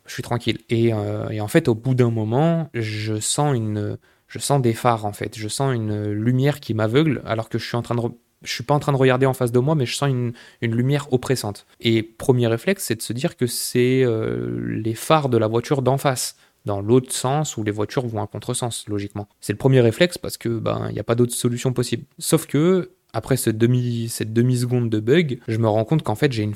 je 0.07 0.15
suis 0.15 0.23
tranquille. 0.23 0.59
Et, 0.69 0.89
et 1.31 1.41
en 1.41 1.49
fait, 1.49 1.69
au 1.69 1.75
bout 1.75 1.95
d'un 1.95 2.11
moment, 2.11 2.69
je 2.75 3.21
sens 3.21 3.55
une, 3.55 3.99
je 4.29 4.39
sens 4.39 4.61
des 4.61 4.73
phares 4.73 5.05
en 5.05 5.13
fait, 5.13 5.39
je 5.39 5.49
sens 5.49 5.75
une 5.75 6.11
lumière 6.11 6.61
qui 6.61 6.75
m'aveugle 6.75 7.23
alors 7.25 7.49
que 7.49 7.59
je 7.59 7.67
suis 7.67 7.77
en 7.77 7.83
train 7.83 7.95
de 7.95 8.01
je 8.43 8.53
suis 8.53 8.65
pas 8.65 8.75
en 8.75 8.79
train 8.79 8.93
de 8.93 8.97
regarder 8.97 9.27
en 9.27 9.35
face 9.35 9.53
de 9.53 9.59
moi, 9.59 9.75
mais 9.75 9.87
je 9.87 9.95
sens 9.95 10.11
une, 10.11 10.33
lumière 10.61 11.13
oppressante. 11.13 11.67
Et 11.81 12.03
premier 12.03 12.47
réflexe, 12.47 12.85
c'est 12.85 12.97
de 12.97 13.03
se 13.03 13.13
dire 13.13 13.37
que 13.37 13.47
c'est 13.47 14.03
euh, 14.03 14.61
les 14.67 14.95
phares 14.95 15.29
de 15.29 15.39
la 15.39 15.47
voiture 15.47 15.83
d'en 15.83 15.99
face, 15.99 16.37
dans 16.65 16.81
l'autre 16.81 17.13
sens 17.13 17.57
où 17.57 17.65
les 17.65 17.71
voitures 17.71 18.07
vont 18.07 18.23
à 18.23 18.27
contresens, 18.27 18.85
logiquement. 18.89 19.29
C'est 19.41 19.53
le 19.53 19.59
premier 19.59 19.81
réflexe 19.81 20.19
parce 20.19 20.37
que 20.37 20.49
ben 20.49 20.87
il 20.89 20.95
n'y 20.95 21.01
a 21.01 21.05
pas 21.05 21.15
d'autre 21.15 21.35
solution 21.35 21.73
possible. 21.73 22.05
Sauf 22.19 22.47
que 22.47 22.93
après 23.13 23.37
cette 23.37 23.59
demi-seconde 23.59 24.89
de 24.89 25.01
bug, 25.01 25.39
je 25.49 25.59
me 25.59 25.69
rends 25.69 25.85
compte 25.85 26.03
qu'en 26.03 26.15
fait, 26.15 26.33
j'ai 26.33 26.43
une 26.43 26.55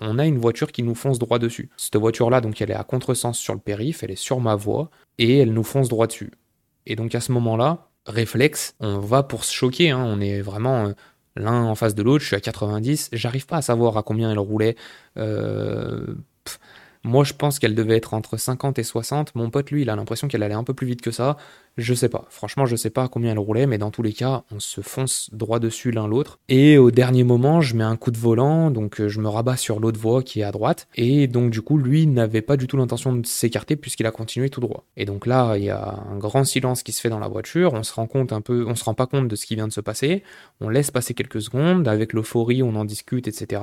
on 0.00 0.18
a 0.18 0.26
une 0.26 0.38
voiture 0.38 0.72
qui 0.72 0.82
nous 0.82 0.94
fonce 0.94 1.18
droit 1.18 1.38
dessus. 1.38 1.68
Cette 1.76 1.96
voiture-là, 1.96 2.40
donc, 2.40 2.60
elle 2.62 2.70
est 2.70 2.74
à 2.74 2.84
contresens 2.84 3.38
sur 3.38 3.54
le 3.54 3.60
périph', 3.60 4.02
elle 4.02 4.12
est 4.12 4.16
sur 4.16 4.40
ma 4.40 4.54
voie, 4.54 4.90
et 5.18 5.38
elle 5.38 5.52
nous 5.52 5.64
fonce 5.64 5.88
droit 5.88 6.06
dessus. 6.06 6.30
Et 6.86 6.96
donc 6.96 7.14
à 7.14 7.20
ce 7.20 7.30
moment-là, 7.32 7.90
réflexe, 8.06 8.74
on 8.80 8.98
va 8.98 9.22
pour 9.22 9.44
se 9.44 9.52
choquer, 9.52 9.90
hein. 9.90 10.02
on 10.04 10.20
est 10.20 10.40
vraiment 10.40 10.86
euh, 10.86 10.92
l'un 11.36 11.64
en 11.64 11.74
face 11.74 11.94
de 11.94 12.02
l'autre, 12.02 12.22
je 12.22 12.28
suis 12.28 12.36
à 12.36 12.40
90, 12.40 13.10
j'arrive 13.12 13.46
pas 13.46 13.58
à 13.58 13.62
savoir 13.62 13.96
à 13.98 14.02
combien 14.02 14.32
elle 14.32 14.38
roulait. 14.38 14.74
Euh, 15.18 16.14
moi, 17.04 17.24
je 17.24 17.32
pense 17.32 17.58
qu'elle 17.58 17.74
devait 17.74 17.96
être 17.96 18.14
entre 18.14 18.36
50 18.36 18.78
et 18.78 18.82
60. 18.82 19.34
Mon 19.34 19.50
pote, 19.50 19.70
lui, 19.70 19.82
il 19.82 19.90
a 19.90 19.96
l'impression 19.96 20.28
qu'elle 20.28 20.42
allait 20.42 20.54
un 20.54 20.64
peu 20.64 20.74
plus 20.74 20.86
vite 20.86 21.00
que 21.00 21.10
ça. 21.10 21.36
Je 21.76 21.94
sais 21.94 22.08
pas. 22.08 22.26
Franchement, 22.28 22.66
je 22.66 22.74
sais 22.74 22.90
pas 22.90 23.06
combien 23.06 23.30
elle 23.30 23.38
roulait, 23.38 23.66
mais 23.66 23.78
dans 23.78 23.92
tous 23.92 24.02
les 24.02 24.12
cas, 24.12 24.42
on 24.50 24.58
se 24.58 24.80
fonce 24.80 25.30
droit 25.32 25.60
dessus 25.60 25.92
l'un 25.92 26.08
l'autre. 26.08 26.40
Et 26.48 26.76
au 26.76 26.90
dernier 26.90 27.22
moment, 27.22 27.60
je 27.60 27.76
mets 27.76 27.84
un 27.84 27.96
coup 27.96 28.10
de 28.10 28.18
volant, 28.18 28.72
donc 28.72 29.00
euh, 29.00 29.08
je 29.08 29.20
me 29.20 29.28
rabats 29.28 29.56
sur 29.56 29.78
l'autre 29.78 30.00
voie 30.00 30.24
qui 30.24 30.40
est 30.40 30.44
à 30.44 30.50
droite. 30.50 30.88
Et 30.96 31.28
donc, 31.28 31.50
du 31.50 31.62
coup, 31.62 31.78
lui 31.78 32.08
n'avait 32.08 32.42
pas 32.42 32.56
du 32.56 32.66
tout 32.66 32.76
l'intention 32.76 33.14
de 33.14 33.24
s'écarter 33.24 33.76
puisqu'il 33.76 34.06
a 34.06 34.10
continué 34.10 34.50
tout 34.50 34.60
droit. 34.60 34.84
Et 34.96 35.04
donc 35.04 35.24
là, 35.24 35.56
il 35.56 35.64
y 35.64 35.70
a 35.70 36.02
un 36.10 36.18
grand 36.18 36.42
silence 36.42 36.82
qui 36.82 36.90
se 36.90 37.00
fait 37.00 37.10
dans 37.10 37.20
la 37.20 37.28
voiture. 37.28 37.74
On 37.74 37.84
se 37.84 37.94
rend 37.94 38.08
compte 38.08 38.32
un 38.32 38.40
peu, 38.40 38.66
on 38.66 38.74
se 38.74 38.82
rend 38.82 38.94
pas 38.94 39.06
compte 39.06 39.28
de 39.28 39.36
ce 39.36 39.46
qui 39.46 39.54
vient 39.54 39.68
de 39.68 39.72
se 39.72 39.80
passer. 39.80 40.24
On 40.60 40.68
laisse 40.68 40.90
passer 40.90 41.14
quelques 41.14 41.40
secondes. 41.40 41.86
Avec 41.86 42.12
l'euphorie, 42.12 42.64
on 42.64 42.74
en 42.74 42.84
discute, 42.84 43.28
etc 43.28 43.60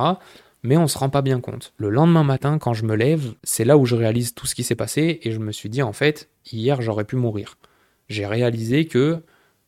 mais 0.63 0.77
on 0.77 0.87
se 0.87 0.97
rend 0.97 1.09
pas 1.09 1.21
bien 1.21 1.39
compte. 1.39 1.73
Le 1.77 1.89
lendemain 1.89 2.23
matin, 2.23 2.57
quand 2.57 2.73
je 2.73 2.85
me 2.85 2.95
lève, 2.95 3.33
c'est 3.43 3.65
là 3.65 3.77
où 3.77 3.85
je 3.85 3.95
réalise 3.95 4.33
tout 4.33 4.47
ce 4.47 4.55
qui 4.55 4.63
s'est 4.63 4.75
passé 4.75 5.19
et 5.23 5.31
je 5.31 5.39
me 5.39 5.51
suis 5.51 5.69
dit 5.69 5.81
en 5.81 5.93
fait, 5.93 6.29
hier 6.51 6.81
j'aurais 6.81 7.05
pu 7.05 7.15
mourir. 7.15 7.57
J'ai 8.09 8.25
réalisé 8.25 8.85
que 8.85 9.21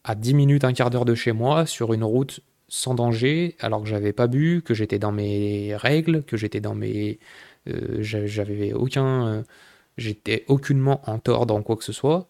à 0.03 0.15
10 0.15 0.33
minutes, 0.33 0.63
un 0.63 0.73
quart 0.73 0.89
d'heure 0.89 1.05
de 1.05 1.15
chez 1.15 1.33
moi, 1.33 1.65
sur 1.65 1.93
une 1.93 2.03
route 2.03 2.39
sans 2.69 2.95
danger, 2.95 3.55
alors 3.59 3.83
que 3.83 3.89
j'avais 3.89 4.13
pas 4.13 4.27
bu, 4.27 4.61
que 4.63 4.73
j'étais 4.73 4.99
dans 4.99 5.11
mes 5.11 5.75
règles, 5.75 6.23
que 6.23 6.37
j'étais 6.37 6.61
dans 6.61 6.75
mes. 6.75 7.19
Euh, 7.67 7.97
j'avais 8.01 8.73
aucun. 8.73 9.27
Euh, 9.27 9.43
j'étais 9.97 10.45
aucunement 10.47 11.01
en 11.09 11.19
tort 11.19 11.45
dans 11.45 11.61
quoi 11.61 11.75
que 11.75 11.83
ce 11.83 11.91
soit, 11.93 12.29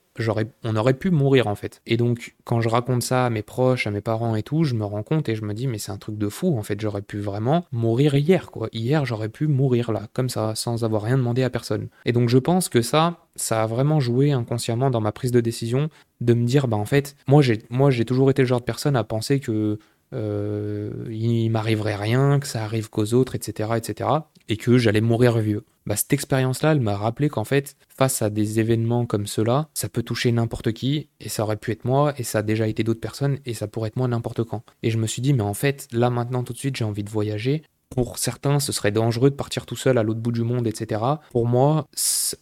on 0.64 0.76
aurait 0.76 0.94
pu 0.94 1.12
mourir 1.12 1.48
en 1.48 1.56
fait. 1.56 1.82
Et 1.86 1.98
donc 1.98 2.36
quand 2.44 2.62
je 2.62 2.70
raconte 2.70 3.04
ça 3.04 3.26
à 3.26 3.30
mes 3.30 3.44
proches, 3.44 3.88
à 3.88 3.92
mes 3.92 4.02
parents 4.02 4.36
et 4.36 4.44
tout, 4.44 4.64
je 4.64 4.76
me 4.76 4.86
rends 4.86 5.04
compte 5.04 5.30
et 5.30 5.36
je 5.36 5.44
me 5.44 5.54
dis 5.54 5.68
mais 5.68 5.78
c'est 5.78 5.92
un 5.92 5.98
truc 5.98 6.18
de 6.18 6.30
fou 6.30 6.58
en 6.58 6.64
fait, 6.64 6.80
j'aurais 6.80 7.02
pu 7.02 7.20
vraiment 7.20 7.66
mourir 7.72 8.16
hier 8.16 8.52
quoi. 8.52 8.70
Hier 8.74 9.06
j'aurais 9.06 9.30
pu 9.30 9.48
mourir 9.48 9.92
là, 9.92 10.08
comme 10.14 10.30
ça, 10.30 10.56
sans 10.56 10.84
avoir 10.84 11.04
rien 11.04 11.18
demandé 11.18 11.44
à 11.44 11.50
personne. 11.50 11.88
Et 12.06 12.12
donc 12.12 12.30
je 12.30 12.38
pense 12.38 12.70
que 12.70 12.82
ça, 12.82 13.18
ça 13.36 13.64
a 13.64 13.68
vraiment 13.68 14.00
joué 14.00 14.32
inconsciemment 14.32 14.90
dans 14.90 15.02
ma 15.02 15.12
prise 15.12 15.32
de 15.32 15.42
décision 15.42 15.90
de 16.22 16.34
me 16.34 16.46
dire 16.46 16.68
bah 16.68 16.78
en 16.78 16.86
fait, 16.86 17.16
moi 17.28 17.42
j'ai 17.42 17.60
moi 17.70 17.92
j'ai 17.92 18.06
toujours 18.06 18.30
été 18.30 18.42
le 18.42 18.48
genre 18.48 18.60
de 18.60 18.66
personne 18.66 18.96
à 18.96 19.04
penser 19.04 19.40
que 19.40 19.80
euh, 20.14 20.92
il 21.10 21.50
m'arriverait 21.50 21.96
rien, 21.96 22.40
que 22.40 22.48
ça 22.48 22.64
arrive 22.64 22.90
qu'aux 22.90 23.14
autres, 23.14 23.36
etc., 23.36 23.72
etc., 23.76 24.10
et 24.50 24.58
que 24.58 24.78
j'allais 24.78 25.02
mourir 25.02 25.38
vieux. 25.38 25.66
Bah, 25.86 25.96
cette 25.96 26.12
expérience-là, 26.14 26.74
elle 26.74 26.82
m'a 26.82 26.98
rappelé 26.98 27.30
qu'en 27.30 27.46
fait, 27.46 27.76
face 27.88 28.22
à 28.22 28.30
des 28.30 28.60
événements 28.60 29.06
comme 29.06 29.26
cela, 29.26 29.70
ça 29.74 29.88
peut 29.88 30.04
toucher 30.04 30.32
n'importe 30.32 30.74
qui, 30.74 31.08
et 31.22 31.30
ça 31.30 31.44
aurait 31.44 31.58
pu 31.58 31.72
être 31.72 31.86
moi, 31.86 32.14
et 32.18 32.24
ça 32.24 32.40
a 32.40 32.42
déjà 32.42 32.68
été 32.68 32.84
d'autres 32.84 33.00
personnes, 33.00 33.40
et 33.46 33.54
ça 33.54 33.68
pourrait 33.68 33.88
être 33.88 33.96
moi 33.96 34.08
n'importe 34.08 34.44
quand. 34.44 34.64
Et 34.84 34.92
je 34.92 34.98
me 34.98 35.08
suis 35.08 35.22
dit, 35.22 35.34
mais 35.34 35.44
en 35.44 35.54
fait, 35.54 35.88
là 35.92 36.10
maintenant, 36.10 36.44
tout 36.44 36.54
de 36.54 36.58
suite, 36.58 36.76
j'ai 36.76 36.84
envie 36.84 37.04
de 37.04 37.10
voyager. 37.10 37.64
Pour 37.90 38.18
certains, 38.18 38.60
ce 38.60 38.74
serait 38.74 38.92
dangereux 38.92 39.30
de 39.30 39.36
partir 39.36 39.66
tout 39.66 39.78
seul 39.78 39.98
à 39.98 40.04
l'autre 40.04 40.20
bout 40.20 40.34
du 40.34 40.44
monde, 40.44 40.68
etc. 40.68 41.02
Pour 41.32 41.48
moi, 41.48 41.88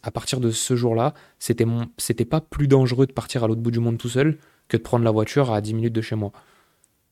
à 0.02 0.10
partir 0.10 0.40
de 0.40 0.50
ce 0.50 0.74
jour-là, 0.74 1.14
c'était 1.38 1.64
mon... 1.64 1.86
pas 2.28 2.40
plus 2.40 2.66
dangereux 2.66 3.06
de 3.06 3.12
partir 3.12 3.44
à 3.44 3.46
l'autre 3.46 3.60
bout 3.60 3.70
du 3.70 3.78
monde 3.78 3.96
tout 3.96 4.08
seul 4.08 4.38
que 4.66 4.76
de 4.76 4.82
prendre 4.82 5.04
la 5.04 5.12
voiture 5.12 5.52
à 5.52 5.60
10 5.60 5.74
minutes 5.74 5.92
de 5.92 6.00
chez 6.00 6.16
moi. 6.16 6.32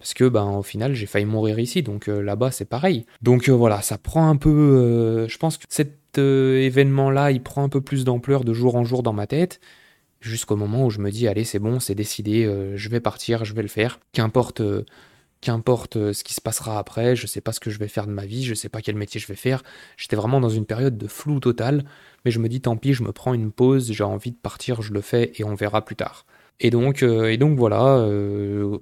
Parce 0.05 0.13
que, 0.13 0.29
ben, 0.29 0.45
au 0.45 0.63
final, 0.63 0.93
j'ai 0.93 1.07
failli 1.07 1.25
mourir 1.25 1.59
ici, 1.59 1.83
donc 1.83 2.11
euh, 2.11 2.21
là-bas, 2.21 2.51
c'est 2.51 2.67
pareil. 2.67 3.07
Donc 3.23 3.49
euh, 3.49 3.53
voilà, 3.53 3.81
ça 3.81 3.97
prend 3.97 4.29
un 4.29 4.37
peu. 4.37 4.51
Euh, 4.51 5.29
je 5.29 5.39
pense 5.39 5.57
que 5.57 5.65
euh, 6.19 6.61
événement-là, 6.61 7.31
il 7.31 7.43
prend 7.43 7.65
un 7.65 7.71
peu 7.71 7.81
plus 7.81 8.05
d'ampleur 8.05 8.45
de 8.45 8.53
jour 8.53 8.77
en 8.77 8.85
jour 8.85 9.03
dans 9.03 9.15
ma 9.15 9.27
tête, 9.27 9.61
jusqu'au 10.21 10.57
moment 10.57 10.85
où 10.85 10.91
je 10.91 10.99
me 10.99 11.11
dis, 11.11 11.27
allez, 11.27 11.45
c'est 11.45 11.59
bon, 11.59 11.81
c'est 11.81 11.95
décidé, 11.95 12.45
je 12.75 12.89
vais 12.91 13.01
partir, 13.01 13.47
je 13.47 13.55
vais 13.55 13.63
le 13.63 13.69
faire. 13.69 13.99
Qu'importe, 14.13 14.61
qu'importe 15.41 16.13
ce 16.13 16.23
qui 16.23 16.35
se 16.35 16.43
passera 16.43 16.79
après, 16.79 17.17
je 17.17 17.27
sais 17.27 17.41
pas 17.41 17.53
ce 17.53 17.61
que 17.61 17.71
je 17.71 17.79
vais 17.79 17.89
faire 17.89 18.07
de 18.07 18.13
ma 18.13 18.27
vie, 18.27 18.45
je 18.45 18.53
sais 18.53 18.69
pas 18.69 18.83
quel 18.83 18.97
métier 18.97 19.19
je 19.19 19.27
vais 19.27 19.37
faire. 19.37 19.63
J'étais 19.97 20.17
vraiment 20.17 20.39
dans 20.39 20.51
une 20.51 20.67
période 20.67 20.99
de 20.99 21.09
flou 21.09 21.41
total, 21.41 21.83
mais 22.27 22.31
je 22.31 22.41
me 22.41 22.51
dis, 22.51 22.61
tant 22.61 22.77
pis, 22.77 22.93
je 22.93 23.05
me 23.05 23.13
prends 23.13 23.33
une 23.33 23.53
pause, 23.53 23.91
j'ai 23.91 24.05
envie 24.05 24.33
de 24.33 24.37
partir, 24.37 24.83
je 24.83 24.93
le 24.93 25.01
fais 25.01 25.33
et 25.37 25.45
on 25.45 25.55
verra 25.55 25.83
plus 25.83 25.97
tard. 25.97 26.27
Et 26.61 26.71
donc, 26.71 27.03
et 27.03 27.37
donc 27.37 27.59
voilà, 27.59 28.07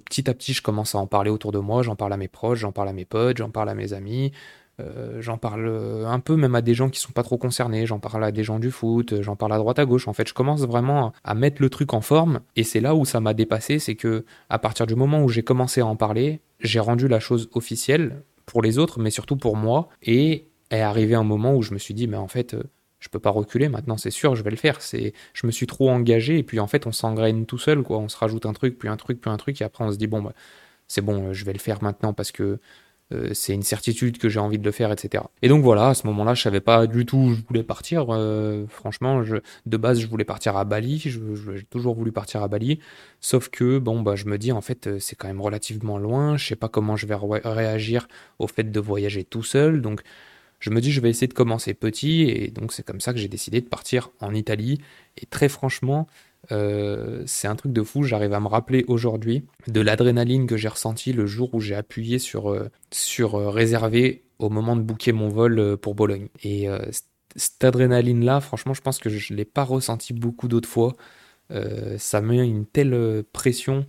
petit 0.05 0.29
à 0.29 0.33
petit, 0.33 0.53
je 0.53 0.61
commence 0.61 0.95
à 0.95 0.99
en 0.99 1.07
parler 1.07 1.31
autour 1.31 1.51
de 1.51 1.59
moi, 1.59 1.81
j'en 1.81 1.95
parle 1.95 2.13
à 2.13 2.17
mes 2.17 2.27
proches, 2.27 2.59
j'en 2.59 2.71
parle 2.71 2.89
à 2.89 2.93
mes 2.93 3.05
potes, 3.05 3.37
j'en 3.37 3.49
parle 3.49 3.69
à 3.69 3.75
mes 3.75 3.93
amis, 3.93 4.31
euh, 4.79 5.21
j'en 5.21 5.37
parle 5.37 6.05
un 6.05 6.19
peu 6.19 6.35
même 6.35 6.55
à 6.55 6.61
des 6.61 6.73
gens 6.73 6.89
qui 6.89 6.99
sont 6.99 7.11
pas 7.11 7.23
trop 7.23 7.37
concernés, 7.37 7.85
j'en 7.85 7.99
parle 7.99 8.23
à 8.23 8.31
des 8.31 8.43
gens 8.43 8.59
du 8.59 8.71
foot, 8.71 9.21
j'en 9.21 9.35
parle 9.35 9.53
à 9.53 9.57
droite 9.57 9.79
à 9.79 9.85
gauche. 9.85 10.07
En 10.07 10.13
fait, 10.13 10.27
je 10.27 10.33
commence 10.33 10.61
vraiment 10.61 11.13
à 11.23 11.35
mettre 11.35 11.61
le 11.61 11.69
truc 11.69 11.93
en 11.93 12.01
forme 12.01 12.41
et 12.55 12.63
c'est 12.63 12.79
là 12.79 12.95
où 12.95 13.05
ça 13.05 13.19
m'a 13.19 13.33
dépassé, 13.33 13.79
c'est 13.79 13.95
que 13.95 14.25
à 14.49 14.59
partir 14.59 14.87
du 14.87 14.95
moment 14.95 15.23
où 15.23 15.29
j'ai 15.29 15.43
commencé 15.43 15.81
à 15.81 15.85
en 15.85 15.95
parler, 15.95 16.41
j'ai 16.59 16.79
rendu 16.79 17.07
la 17.07 17.19
chose 17.19 17.49
officielle 17.53 18.23
pour 18.45 18.61
les 18.61 18.77
autres, 18.77 18.99
mais 18.99 19.11
surtout 19.11 19.37
pour 19.37 19.55
moi. 19.55 19.89
Et 20.01 20.47
est 20.71 20.81
arrivé 20.81 21.13
un 21.13 21.23
moment 21.23 21.55
où 21.55 21.61
je 21.61 21.73
me 21.73 21.79
suis 21.79 21.93
dit, 21.93 22.07
mais 22.07 22.17
en 22.17 22.27
fait, 22.27 22.55
je 23.03 23.09
peux 23.09 23.19
pas 23.19 23.31
reculer 23.31 23.67
maintenant, 23.67 23.97
c'est 23.97 24.11
sûr, 24.11 24.33
je 24.35 24.43
vais 24.43 24.49
le 24.49 24.55
faire. 24.55 24.81
C'est, 24.81 25.13
je 25.33 25.45
me 25.45 25.51
suis 25.51 25.67
trop 25.67 25.89
engagé 25.89 26.37
et 26.37 26.43
puis 26.43 26.61
en 26.61 26.67
fait, 26.67 26.87
on 26.87 26.93
s'engraine 26.93 27.45
tout 27.45 27.57
seul, 27.57 27.83
quoi. 27.83 27.97
On 27.99 28.07
se 28.07 28.15
rajoute 28.17 28.45
un 28.45 28.53
truc, 28.53 28.79
puis 28.79 28.87
un 28.87 28.95
truc, 28.95 29.19
puis 29.19 29.29
un 29.29 29.35
truc, 29.35 29.59
et 29.61 29.65
après 29.65 29.83
on 29.83 29.91
se 29.91 29.97
dit 29.97 30.07
bon, 30.07 30.21
bah, 30.21 30.33
c'est 30.87 31.01
bon, 31.01 31.33
je 31.33 31.43
vais 31.43 31.51
le 31.51 31.59
faire 31.59 31.83
maintenant 31.83 32.13
parce 32.13 32.31
que 32.31 32.59
euh, 33.11 33.29
c'est 33.33 33.53
une 33.53 33.63
certitude 33.63 34.17
que 34.17 34.29
j'ai 34.29 34.39
envie 34.39 34.57
de 34.57 34.63
le 34.63 34.71
faire, 34.71 34.91
etc. 34.91 35.25
Et 35.41 35.49
donc 35.49 35.63
voilà, 35.63 35.89
à 35.89 35.93
ce 35.93 36.07
moment-là, 36.07 36.33
je 36.33 36.41
savais 36.41 36.61
pas 36.61 36.87
du 36.87 37.05
tout 37.05 37.17
où 37.17 37.33
je 37.33 37.41
voulais 37.47 37.63
partir. 37.63 38.07
Euh, 38.09 38.65
franchement, 38.69 39.21
de 39.65 39.77
base, 39.77 39.99
je 39.99 40.07
voulais 40.07 40.23
partir 40.23 40.55
à 40.55 40.63
Bali. 40.63 40.99
J'ai 40.99 41.19
toujours 41.69 41.95
voulu 41.95 42.13
partir 42.13 42.41
à 42.41 42.47
Bali. 42.47 42.79
Sauf 43.19 43.49
que, 43.49 43.79
bon, 43.79 44.01
bah, 44.01 44.15
je 44.15 44.25
me 44.25 44.37
dis, 44.37 44.53
en 44.53 44.61
fait, 44.61 44.87
euh, 44.87 44.99
c'est 44.99 45.17
quand 45.17 45.27
même 45.27 45.41
relativement 45.41 45.97
loin. 45.97 46.37
Je 46.37 46.47
sais 46.47 46.55
pas 46.55 46.69
comment 46.69 46.95
je 46.95 47.05
vais 47.05 47.15
réagir 47.15 48.07
au 48.39 48.47
fait 48.47 48.71
de 48.71 48.79
voyager 48.79 49.25
tout 49.25 49.43
seul. 49.43 49.81
Donc, 49.81 50.01
je 50.63 50.69
me 50.69 50.79
dis, 50.79 50.93
je 50.93 51.01
vais 51.01 51.09
essayer 51.09 51.27
de 51.27 51.33
commencer 51.33 51.73
petit. 51.73 52.21
Et 52.21 52.47
donc, 52.49 52.71
c'est 52.71 52.83
comme 52.83 53.01
ça 53.01 53.11
que 53.11 53.19
j'ai 53.19 53.27
décidé 53.27 53.59
de 53.59 53.67
partir 53.67 54.11
en 54.21 54.33
Italie. 54.33 54.79
Et 55.17 55.25
très 55.25 55.49
franchement, 55.49 56.07
euh, 56.53 57.21
c'est 57.25 57.49
un 57.49 57.55
truc 57.57 57.73
de 57.73 57.83
fou, 57.83 58.03
j'arrive 58.03 58.31
à 58.31 58.39
me 58.39 58.47
rappeler 58.47 58.85
aujourd'hui 58.87 59.43
de 59.67 59.81
l'adrénaline 59.81 60.47
que 60.47 60.55
j'ai 60.55 60.69
ressenti 60.69 61.11
le 61.11 61.25
jour 61.25 61.53
où 61.53 61.59
j'ai 61.59 61.75
appuyé 61.75 62.17
sur, 62.17 62.49
euh, 62.49 62.69
sur 62.91 63.35
euh, 63.35 63.49
réserver 63.49 64.23
au 64.39 64.49
moment 64.49 64.77
de 64.77 64.81
booker 64.81 65.11
mon 65.11 65.27
vol 65.27 65.75
pour 65.75 65.95
Bologne. 65.95 66.29
Et 66.45 66.67
cette 67.35 67.63
adrénaline-là, 67.63 68.39
franchement, 68.39 68.73
je 68.73 68.81
pense 68.81 68.99
que 68.99 69.09
je 69.09 69.33
ne 69.33 69.37
l'ai 69.37 69.45
pas 69.45 69.63
ressenti 69.63 70.13
beaucoup 70.13 70.47
d'autres 70.47 70.69
fois. 70.69 70.93
ça 71.97 72.21
met 72.21 72.37
une 72.37 72.65
telle 72.65 73.23
pression 73.31 73.85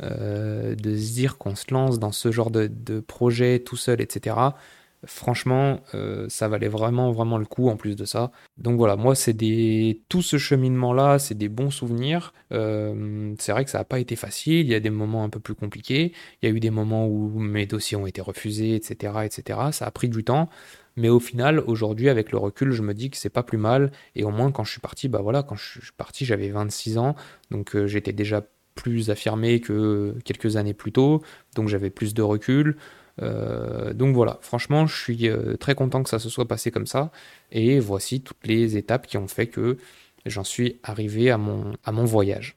de 0.00 0.76
se 0.76 1.12
dire 1.12 1.38
qu'on 1.38 1.54
se 1.54 1.72
lance 1.72 1.98
dans 1.98 2.12
ce 2.12 2.30
genre 2.30 2.50
de, 2.50 2.66
de 2.66 3.00
projet 3.00 3.60
tout 3.60 3.76
seul, 3.76 4.02
etc 4.02 4.34
franchement, 5.04 5.80
euh, 5.94 6.26
ça 6.28 6.48
valait 6.48 6.68
vraiment, 6.68 7.12
vraiment 7.12 7.38
le 7.38 7.44
coup 7.44 7.68
en 7.68 7.76
plus 7.76 7.96
de 7.96 8.04
ça. 8.04 8.30
Donc 8.58 8.76
voilà, 8.76 8.96
moi, 8.96 9.14
c'est 9.14 9.32
des. 9.32 10.02
Tout 10.08 10.22
ce 10.22 10.38
cheminement-là, 10.38 11.18
c'est 11.18 11.34
des 11.34 11.48
bons 11.48 11.70
souvenirs. 11.70 12.32
Euh, 12.52 13.34
c'est 13.38 13.52
vrai 13.52 13.64
que 13.64 13.70
ça 13.70 13.78
n'a 13.78 13.84
pas 13.84 13.98
été 13.98 14.16
facile. 14.16 14.66
Il 14.66 14.68
y 14.68 14.74
a 14.74 14.80
des 14.80 14.90
moments 14.90 15.24
un 15.24 15.28
peu 15.28 15.40
plus 15.40 15.54
compliqués. 15.54 16.12
Il 16.42 16.48
y 16.48 16.52
a 16.52 16.54
eu 16.54 16.60
des 16.60 16.70
moments 16.70 17.06
où 17.06 17.38
mes 17.38 17.66
dossiers 17.66 17.96
ont 17.96 18.06
été 18.06 18.20
refusés, 18.20 18.74
etc., 18.74 19.14
etc. 19.24 19.58
Ça 19.72 19.86
a 19.86 19.90
pris 19.90 20.08
du 20.08 20.24
temps. 20.24 20.48
Mais 20.96 21.08
au 21.10 21.20
final, 21.20 21.60
aujourd'hui, 21.60 22.08
avec 22.08 22.32
le 22.32 22.38
recul, 22.38 22.72
je 22.72 22.82
me 22.82 22.94
dis 22.94 23.10
que 23.10 23.16
c'est 23.16 23.30
pas 23.30 23.42
plus 23.42 23.58
mal. 23.58 23.92
Et 24.14 24.24
au 24.24 24.30
moins, 24.30 24.50
quand 24.50 24.64
je 24.64 24.72
suis 24.72 24.80
parti, 24.80 25.08
bah 25.08 25.20
voilà, 25.22 25.42
quand 25.42 25.56
je 25.56 25.80
suis 25.80 25.92
parti, 25.96 26.24
j'avais 26.24 26.48
26 26.48 26.98
ans. 26.98 27.14
Donc 27.50 27.76
euh, 27.76 27.86
j'étais 27.86 28.12
déjà 28.12 28.42
plus 28.74 29.10
affirmé 29.10 29.60
que 29.60 30.14
quelques 30.24 30.56
années 30.56 30.74
plus 30.74 30.92
tôt. 30.92 31.22
Donc 31.54 31.68
j'avais 31.68 31.90
plus 31.90 32.14
de 32.14 32.22
recul. 32.22 32.76
Euh, 33.22 33.92
donc 33.92 34.14
voilà, 34.14 34.38
franchement, 34.42 34.86
je 34.86 35.00
suis 35.00 35.28
euh, 35.28 35.56
très 35.56 35.74
content 35.74 36.02
que 36.02 36.10
ça 36.10 36.18
se 36.18 36.28
soit 36.28 36.48
passé 36.48 36.70
comme 36.70 36.86
ça. 36.86 37.10
Et 37.52 37.78
voici 37.80 38.20
toutes 38.20 38.46
les 38.46 38.76
étapes 38.76 39.06
qui 39.06 39.16
ont 39.16 39.28
fait 39.28 39.46
que 39.46 39.78
j'en 40.26 40.44
suis 40.44 40.78
arrivé 40.82 41.30
à 41.30 41.38
mon, 41.38 41.72
à 41.84 41.92
mon 41.92 42.04
voyage. 42.04 42.56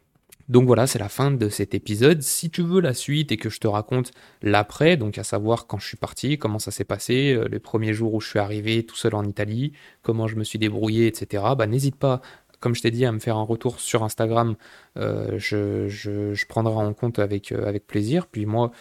Donc 0.50 0.66
voilà, 0.66 0.88
c'est 0.88 0.98
la 0.98 1.10
fin 1.10 1.30
de 1.30 1.48
cet 1.48 1.76
épisode. 1.76 2.24
Si 2.24 2.50
tu 2.50 2.64
veux 2.64 2.82
la 2.82 2.96
suite 2.96 3.32
et 3.32 3.38
que 3.38 3.52
je 3.52 3.60
te 3.60 3.68
raconte 3.68 4.12
l'après, 4.42 4.98
donc 4.98 5.20
à 5.20 5.24
savoir 5.24 5.68
quand 5.68 5.78
je 5.78 5.88
suis 5.88 5.98
parti, 5.98 6.40
comment 6.40 6.58
ça 6.58 6.72
s'est 6.72 6.84
passé, 6.84 7.34
euh, 7.34 7.48
les 7.48 7.60
premiers 7.60 7.94
jours 7.94 8.16
où 8.16 8.20
je 8.20 8.30
suis 8.30 8.40
arrivé 8.40 8.84
tout 8.84 8.96
seul 8.96 9.14
en 9.14 9.24
Italie, 9.24 9.74
comment 10.02 10.28
je 10.28 10.36
me 10.36 10.44
suis 10.44 10.58
débrouillé, 10.58 11.06
etc., 11.06 11.44
bah 11.56 11.68
n'hésite 11.68 11.96
pas, 11.96 12.22
comme 12.60 12.74
je 12.74 12.82
t'ai 12.82 12.90
dit, 12.90 13.06
à 13.06 13.12
me 13.12 13.20
faire 13.20 13.38
un 13.38 13.44
retour 13.44 13.80
sur 13.80 14.04
Instagram. 14.04 14.56
Je, 14.98 15.88
je, 15.88 16.46
prendrai 16.48 16.74
en 16.74 16.94
compte 16.94 17.20
avec, 17.20 17.54
avec 17.54 17.88
plaisir. 17.88 18.28
Puis 18.28 18.46
moi, 18.46 18.72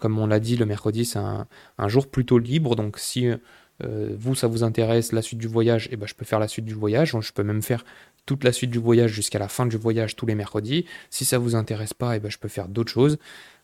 comme 0.00 0.18
on 0.18 0.26
l'a 0.26 0.40
dit, 0.40 0.56
le 0.56 0.66
mercredi, 0.66 1.04
c'est 1.04 1.18
un, 1.18 1.46
jour 1.88 2.08
plutôt 2.08 2.38
libre. 2.38 2.76
Donc 2.76 2.98
si 2.98 3.28
vous, 3.82 4.34
ça 4.34 4.46
vous 4.46 4.62
intéresse, 4.62 5.12
la 5.12 5.22
suite 5.22 5.38
du 5.38 5.46
voyage, 5.46 5.88
eh 5.90 5.96
ben, 5.96 6.06
je 6.06 6.14
peux 6.14 6.24
faire 6.24 6.38
la 6.38 6.48
suite 6.48 6.64
du 6.64 6.74
voyage. 6.74 7.16
Je 7.20 7.32
peux 7.32 7.44
même 7.44 7.62
faire 7.62 7.84
toute 8.26 8.44
la 8.44 8.52
suite 8.52 8.70
du 8.70 8.78
voyage 8.78 9.10
jusqu'à 9.10 9.38
la 9.38 9.48
fin 9.48 9.66
du 9.66 9.76
voyage 9.76 10.16
tous 10.16 10.26
les 10.26 10.34
mercredis. 10.34 10.86
Si 11.10 11.24
ça 11.24 11.38
vous 11.38 11.54
intéresse 11.54 11.94
pas, 11.94 12.16
eh 12.16 12.20
ben, 12.20 12.30
je 12.30 12.38
peux 12.38 12.48
faire 12.48 12.68
d'autres 12.68 12.92
choses. 12.92 13.18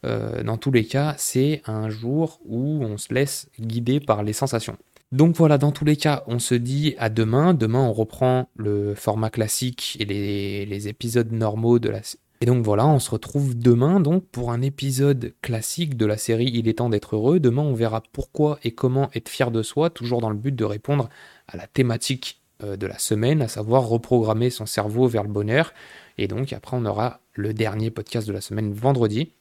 Euh, 0.04 0.42
dans 0.42 0.56
tous 0.56 0.72
les 0.72 0.84
cas, 0.84 1.14
c'est 1.18 1.62
un 1.66 1.88
jour 1.88 2.40
où 2.44 2.82
on 2.82 2.98
se 2.98 3.12
laisse 3.14 3.48
guider 3.60 4.00
par 4.00 4.22
les 4.22 4.32
sensations. 4.32 4.76
Donc 5.12 5.36
voilà, 5.36 5.56
dans 5.56 5.70
tous 5.70 5.84
les 5.84 5.96
cas, 5.96 6.24
on 6.26 6.40
se 6.40 6.54
dit 6.54 6.94
à 6.98 7.10
demain. 7.10 7.54
Demain, 7.54 7.80
on 7.80 7.92
reprend 7.92 8.48
le 8.56 8.94
format 8.94 9.30
classique 9.30 9.96
et 10.00 10.04
les, 10.04 10.66
les 10.66 10.88
épisodes 10.88 11.30
normaux 11.30 11.78
de 11.78 11.90
la, 11.90 12.00
et 12.40 12.46
donc 12.46 12.64
voilà, 12.64 12.86
on 12.86 12.98
se 12.98 13.10
retrouve 13.10 13.58
demain 13.58 14.00
donc 14.00 14.26
pour 14.26 14.52
un 14.52 14.60
épisode 14.60 15.34
classique 15.40 15.96
de 15.96 16.04
la 16.04 16.18
série 16.18 16.50
Il 16.52 16.68
est 16.68 16.74
temps 16.74 16.90
d'être 16.90 17.16
heureux. 17.16 17.40
Demain, 17.40 17.62
on 17.62 17.74
verra 17.74 18.02
pourquoi 18.12 18.58
et 18.62 18.72
comment 18.72 19.08
être 19.14 19.28
fier 19.28 19.50
de 19.50 19.62
soi, 19.62 19.88
toujours 19.88 20.20
dans 20.20 20.30
le 20.30 20.36
but 20.36 20.54
de 20.54 20.64
répondre 20.64 21.08
à 21.48 21.56
la 21.56 21.66
thématique 21.66 22.42
euh, 22.62 22.76
de 22.76 22.86
la 22.86 22.98
semaine, 22.98 23.40
à 23.40 23.48
savoir 23.48 23.86
reprogrammer 23.86 24.50
son 24.50 24.66
cerveau 24.66 25.08
vers 25.08 25.22
le 25.22 25.30
bonheur. 25.30 25.72
Et 26.18 26.28
donc 26.28 26.52
après, 26.52 26.76
on 26.76 26.84
aura 26.84 27.20
le 27.32 27.54
dernier 27.54 27.90
podcast 27.90 28.28
de 28.28 28.32
la 28.32 28.42
semaine 28.42 28.72
vendredi. 28.72 29.32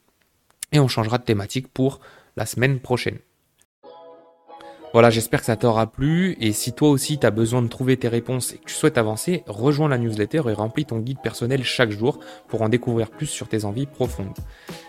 Et 0.72 0.80
on 0.80 0.88
changera 0.88 1.18
de 1.18 1.24
thématique 1.24 1.68
pour 1.68 2.00
la 2.36 2.46
semaine 2.46 2.80
prochaine. 2.80 3.18
Voilà, 4.92 5.10
j'espère 5.10 5.40
que 5.40 5.46
ça 5.46 5.56
t'aura 5.56 5.86
plu. 5.86 6.36
Et 6.40 6.52
si 6.52 6.72
toi 6.72 6.88
aussi 6.88 7.18
tu 7.18 7.26
as 7.26 7.30
besoin 7.30 7.60
de 7.60 7.68
trouver 7.68 7.96
tes 7.96 8.08
réponses 8.08 8.54
et 8.54 8.58
que 8.58 8.64
tu 8.64 8.74
souhaites 8.74 8.98
avancer, 8.98 9.44
rejoins 9.46 9.88
la 9.88 9.98
newsletter 9.98 10.42
et 10.48 10.54
remplis 10.54 10.86
ton 10.86 11.00
guide 11.00 11.20
personnel 11.22 11.64
chaque 11.64 11.90
jour 11.90 12.18
pour 12.48 12.62
en 12.62 12.68
découvrir 12.68 13.10
plus 13.10 13.26
sur 13.26 13.48
tes 13.48 13.64
envies 13.64 13.86
profondes. 13.86 14.38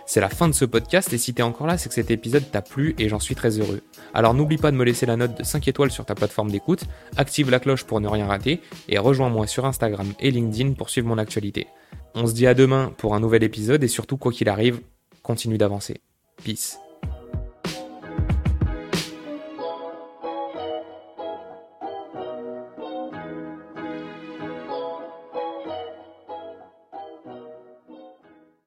C'est 0.05 0.21
la 0.21 0.29
fin 0.29 0.47
de 0.47 0.53
ce 0.53 0.63
podcast 0.63 1.11
et 1.11 1.17
si 1.17 1.33
t'es 1.33 1.43
encore 1.43 1.67
là, 1.67 1.77
c'est 1.77 1.89
que 1.89 1.95
cet 1.95 2.09
épisode 2.09 2.49
t'a 2.49 2.61
plu 2.61 2.95
et 2.97 3.09
j'en 3.09 3.19
suis 3.19 3.35
très 3.35 3.59
heureux. 3.59 3.81
Alors 4.13 4.33
n'oublie 4.33 4.57
pas 4.57 4.71
de 4.71 4.77
me 4.77 4.85
laisser 4.85 5.05
la 5.05 5.17
note 5.17 5.37
de 5.37 5.43
5 5.43 5.67
étoiles 5.67 5.91
sur 5.91 6.05
ta 6.05 6.15
plateforme 6.15 6.51
d'écoute, 6.51 6.85
active 7.17 7.49
la 7.49 7.59
cloche 7.59 7.83
pour 7.83 7.99
ne 7.99 8.07
rien 8.07 8.27
rater 8.27 8.61
et 8.87 8.99
rejoins-moi 8.99 9.45
sur 9.47 9.65
Instagram 9.65 10.13
et 10.21 10.31
LinkedIn 10.31 10.73
pour 10.73 10.89
suivre 10.89 11.07
mon 11.07 11.17
actualité. 11.17 11.67
On 12.15 12.27
se 12.27 12.33
dit 12.33 12.47
à 12.47 12.53
demain 12.53 12.93
pour 12.97 13.13
un 13.13 13.19
nouvel 13.19 13.43
épisode 13.43 13.83
et 13.83 13.89
surtout 13.89 14.17
quoi 14.17 14.31
qu'il 14.31 14.47
arrive, 14.47 14.79
continue 15.21 15.57
d'avancer. 15.57 16.01
Peace. 16.43 16.86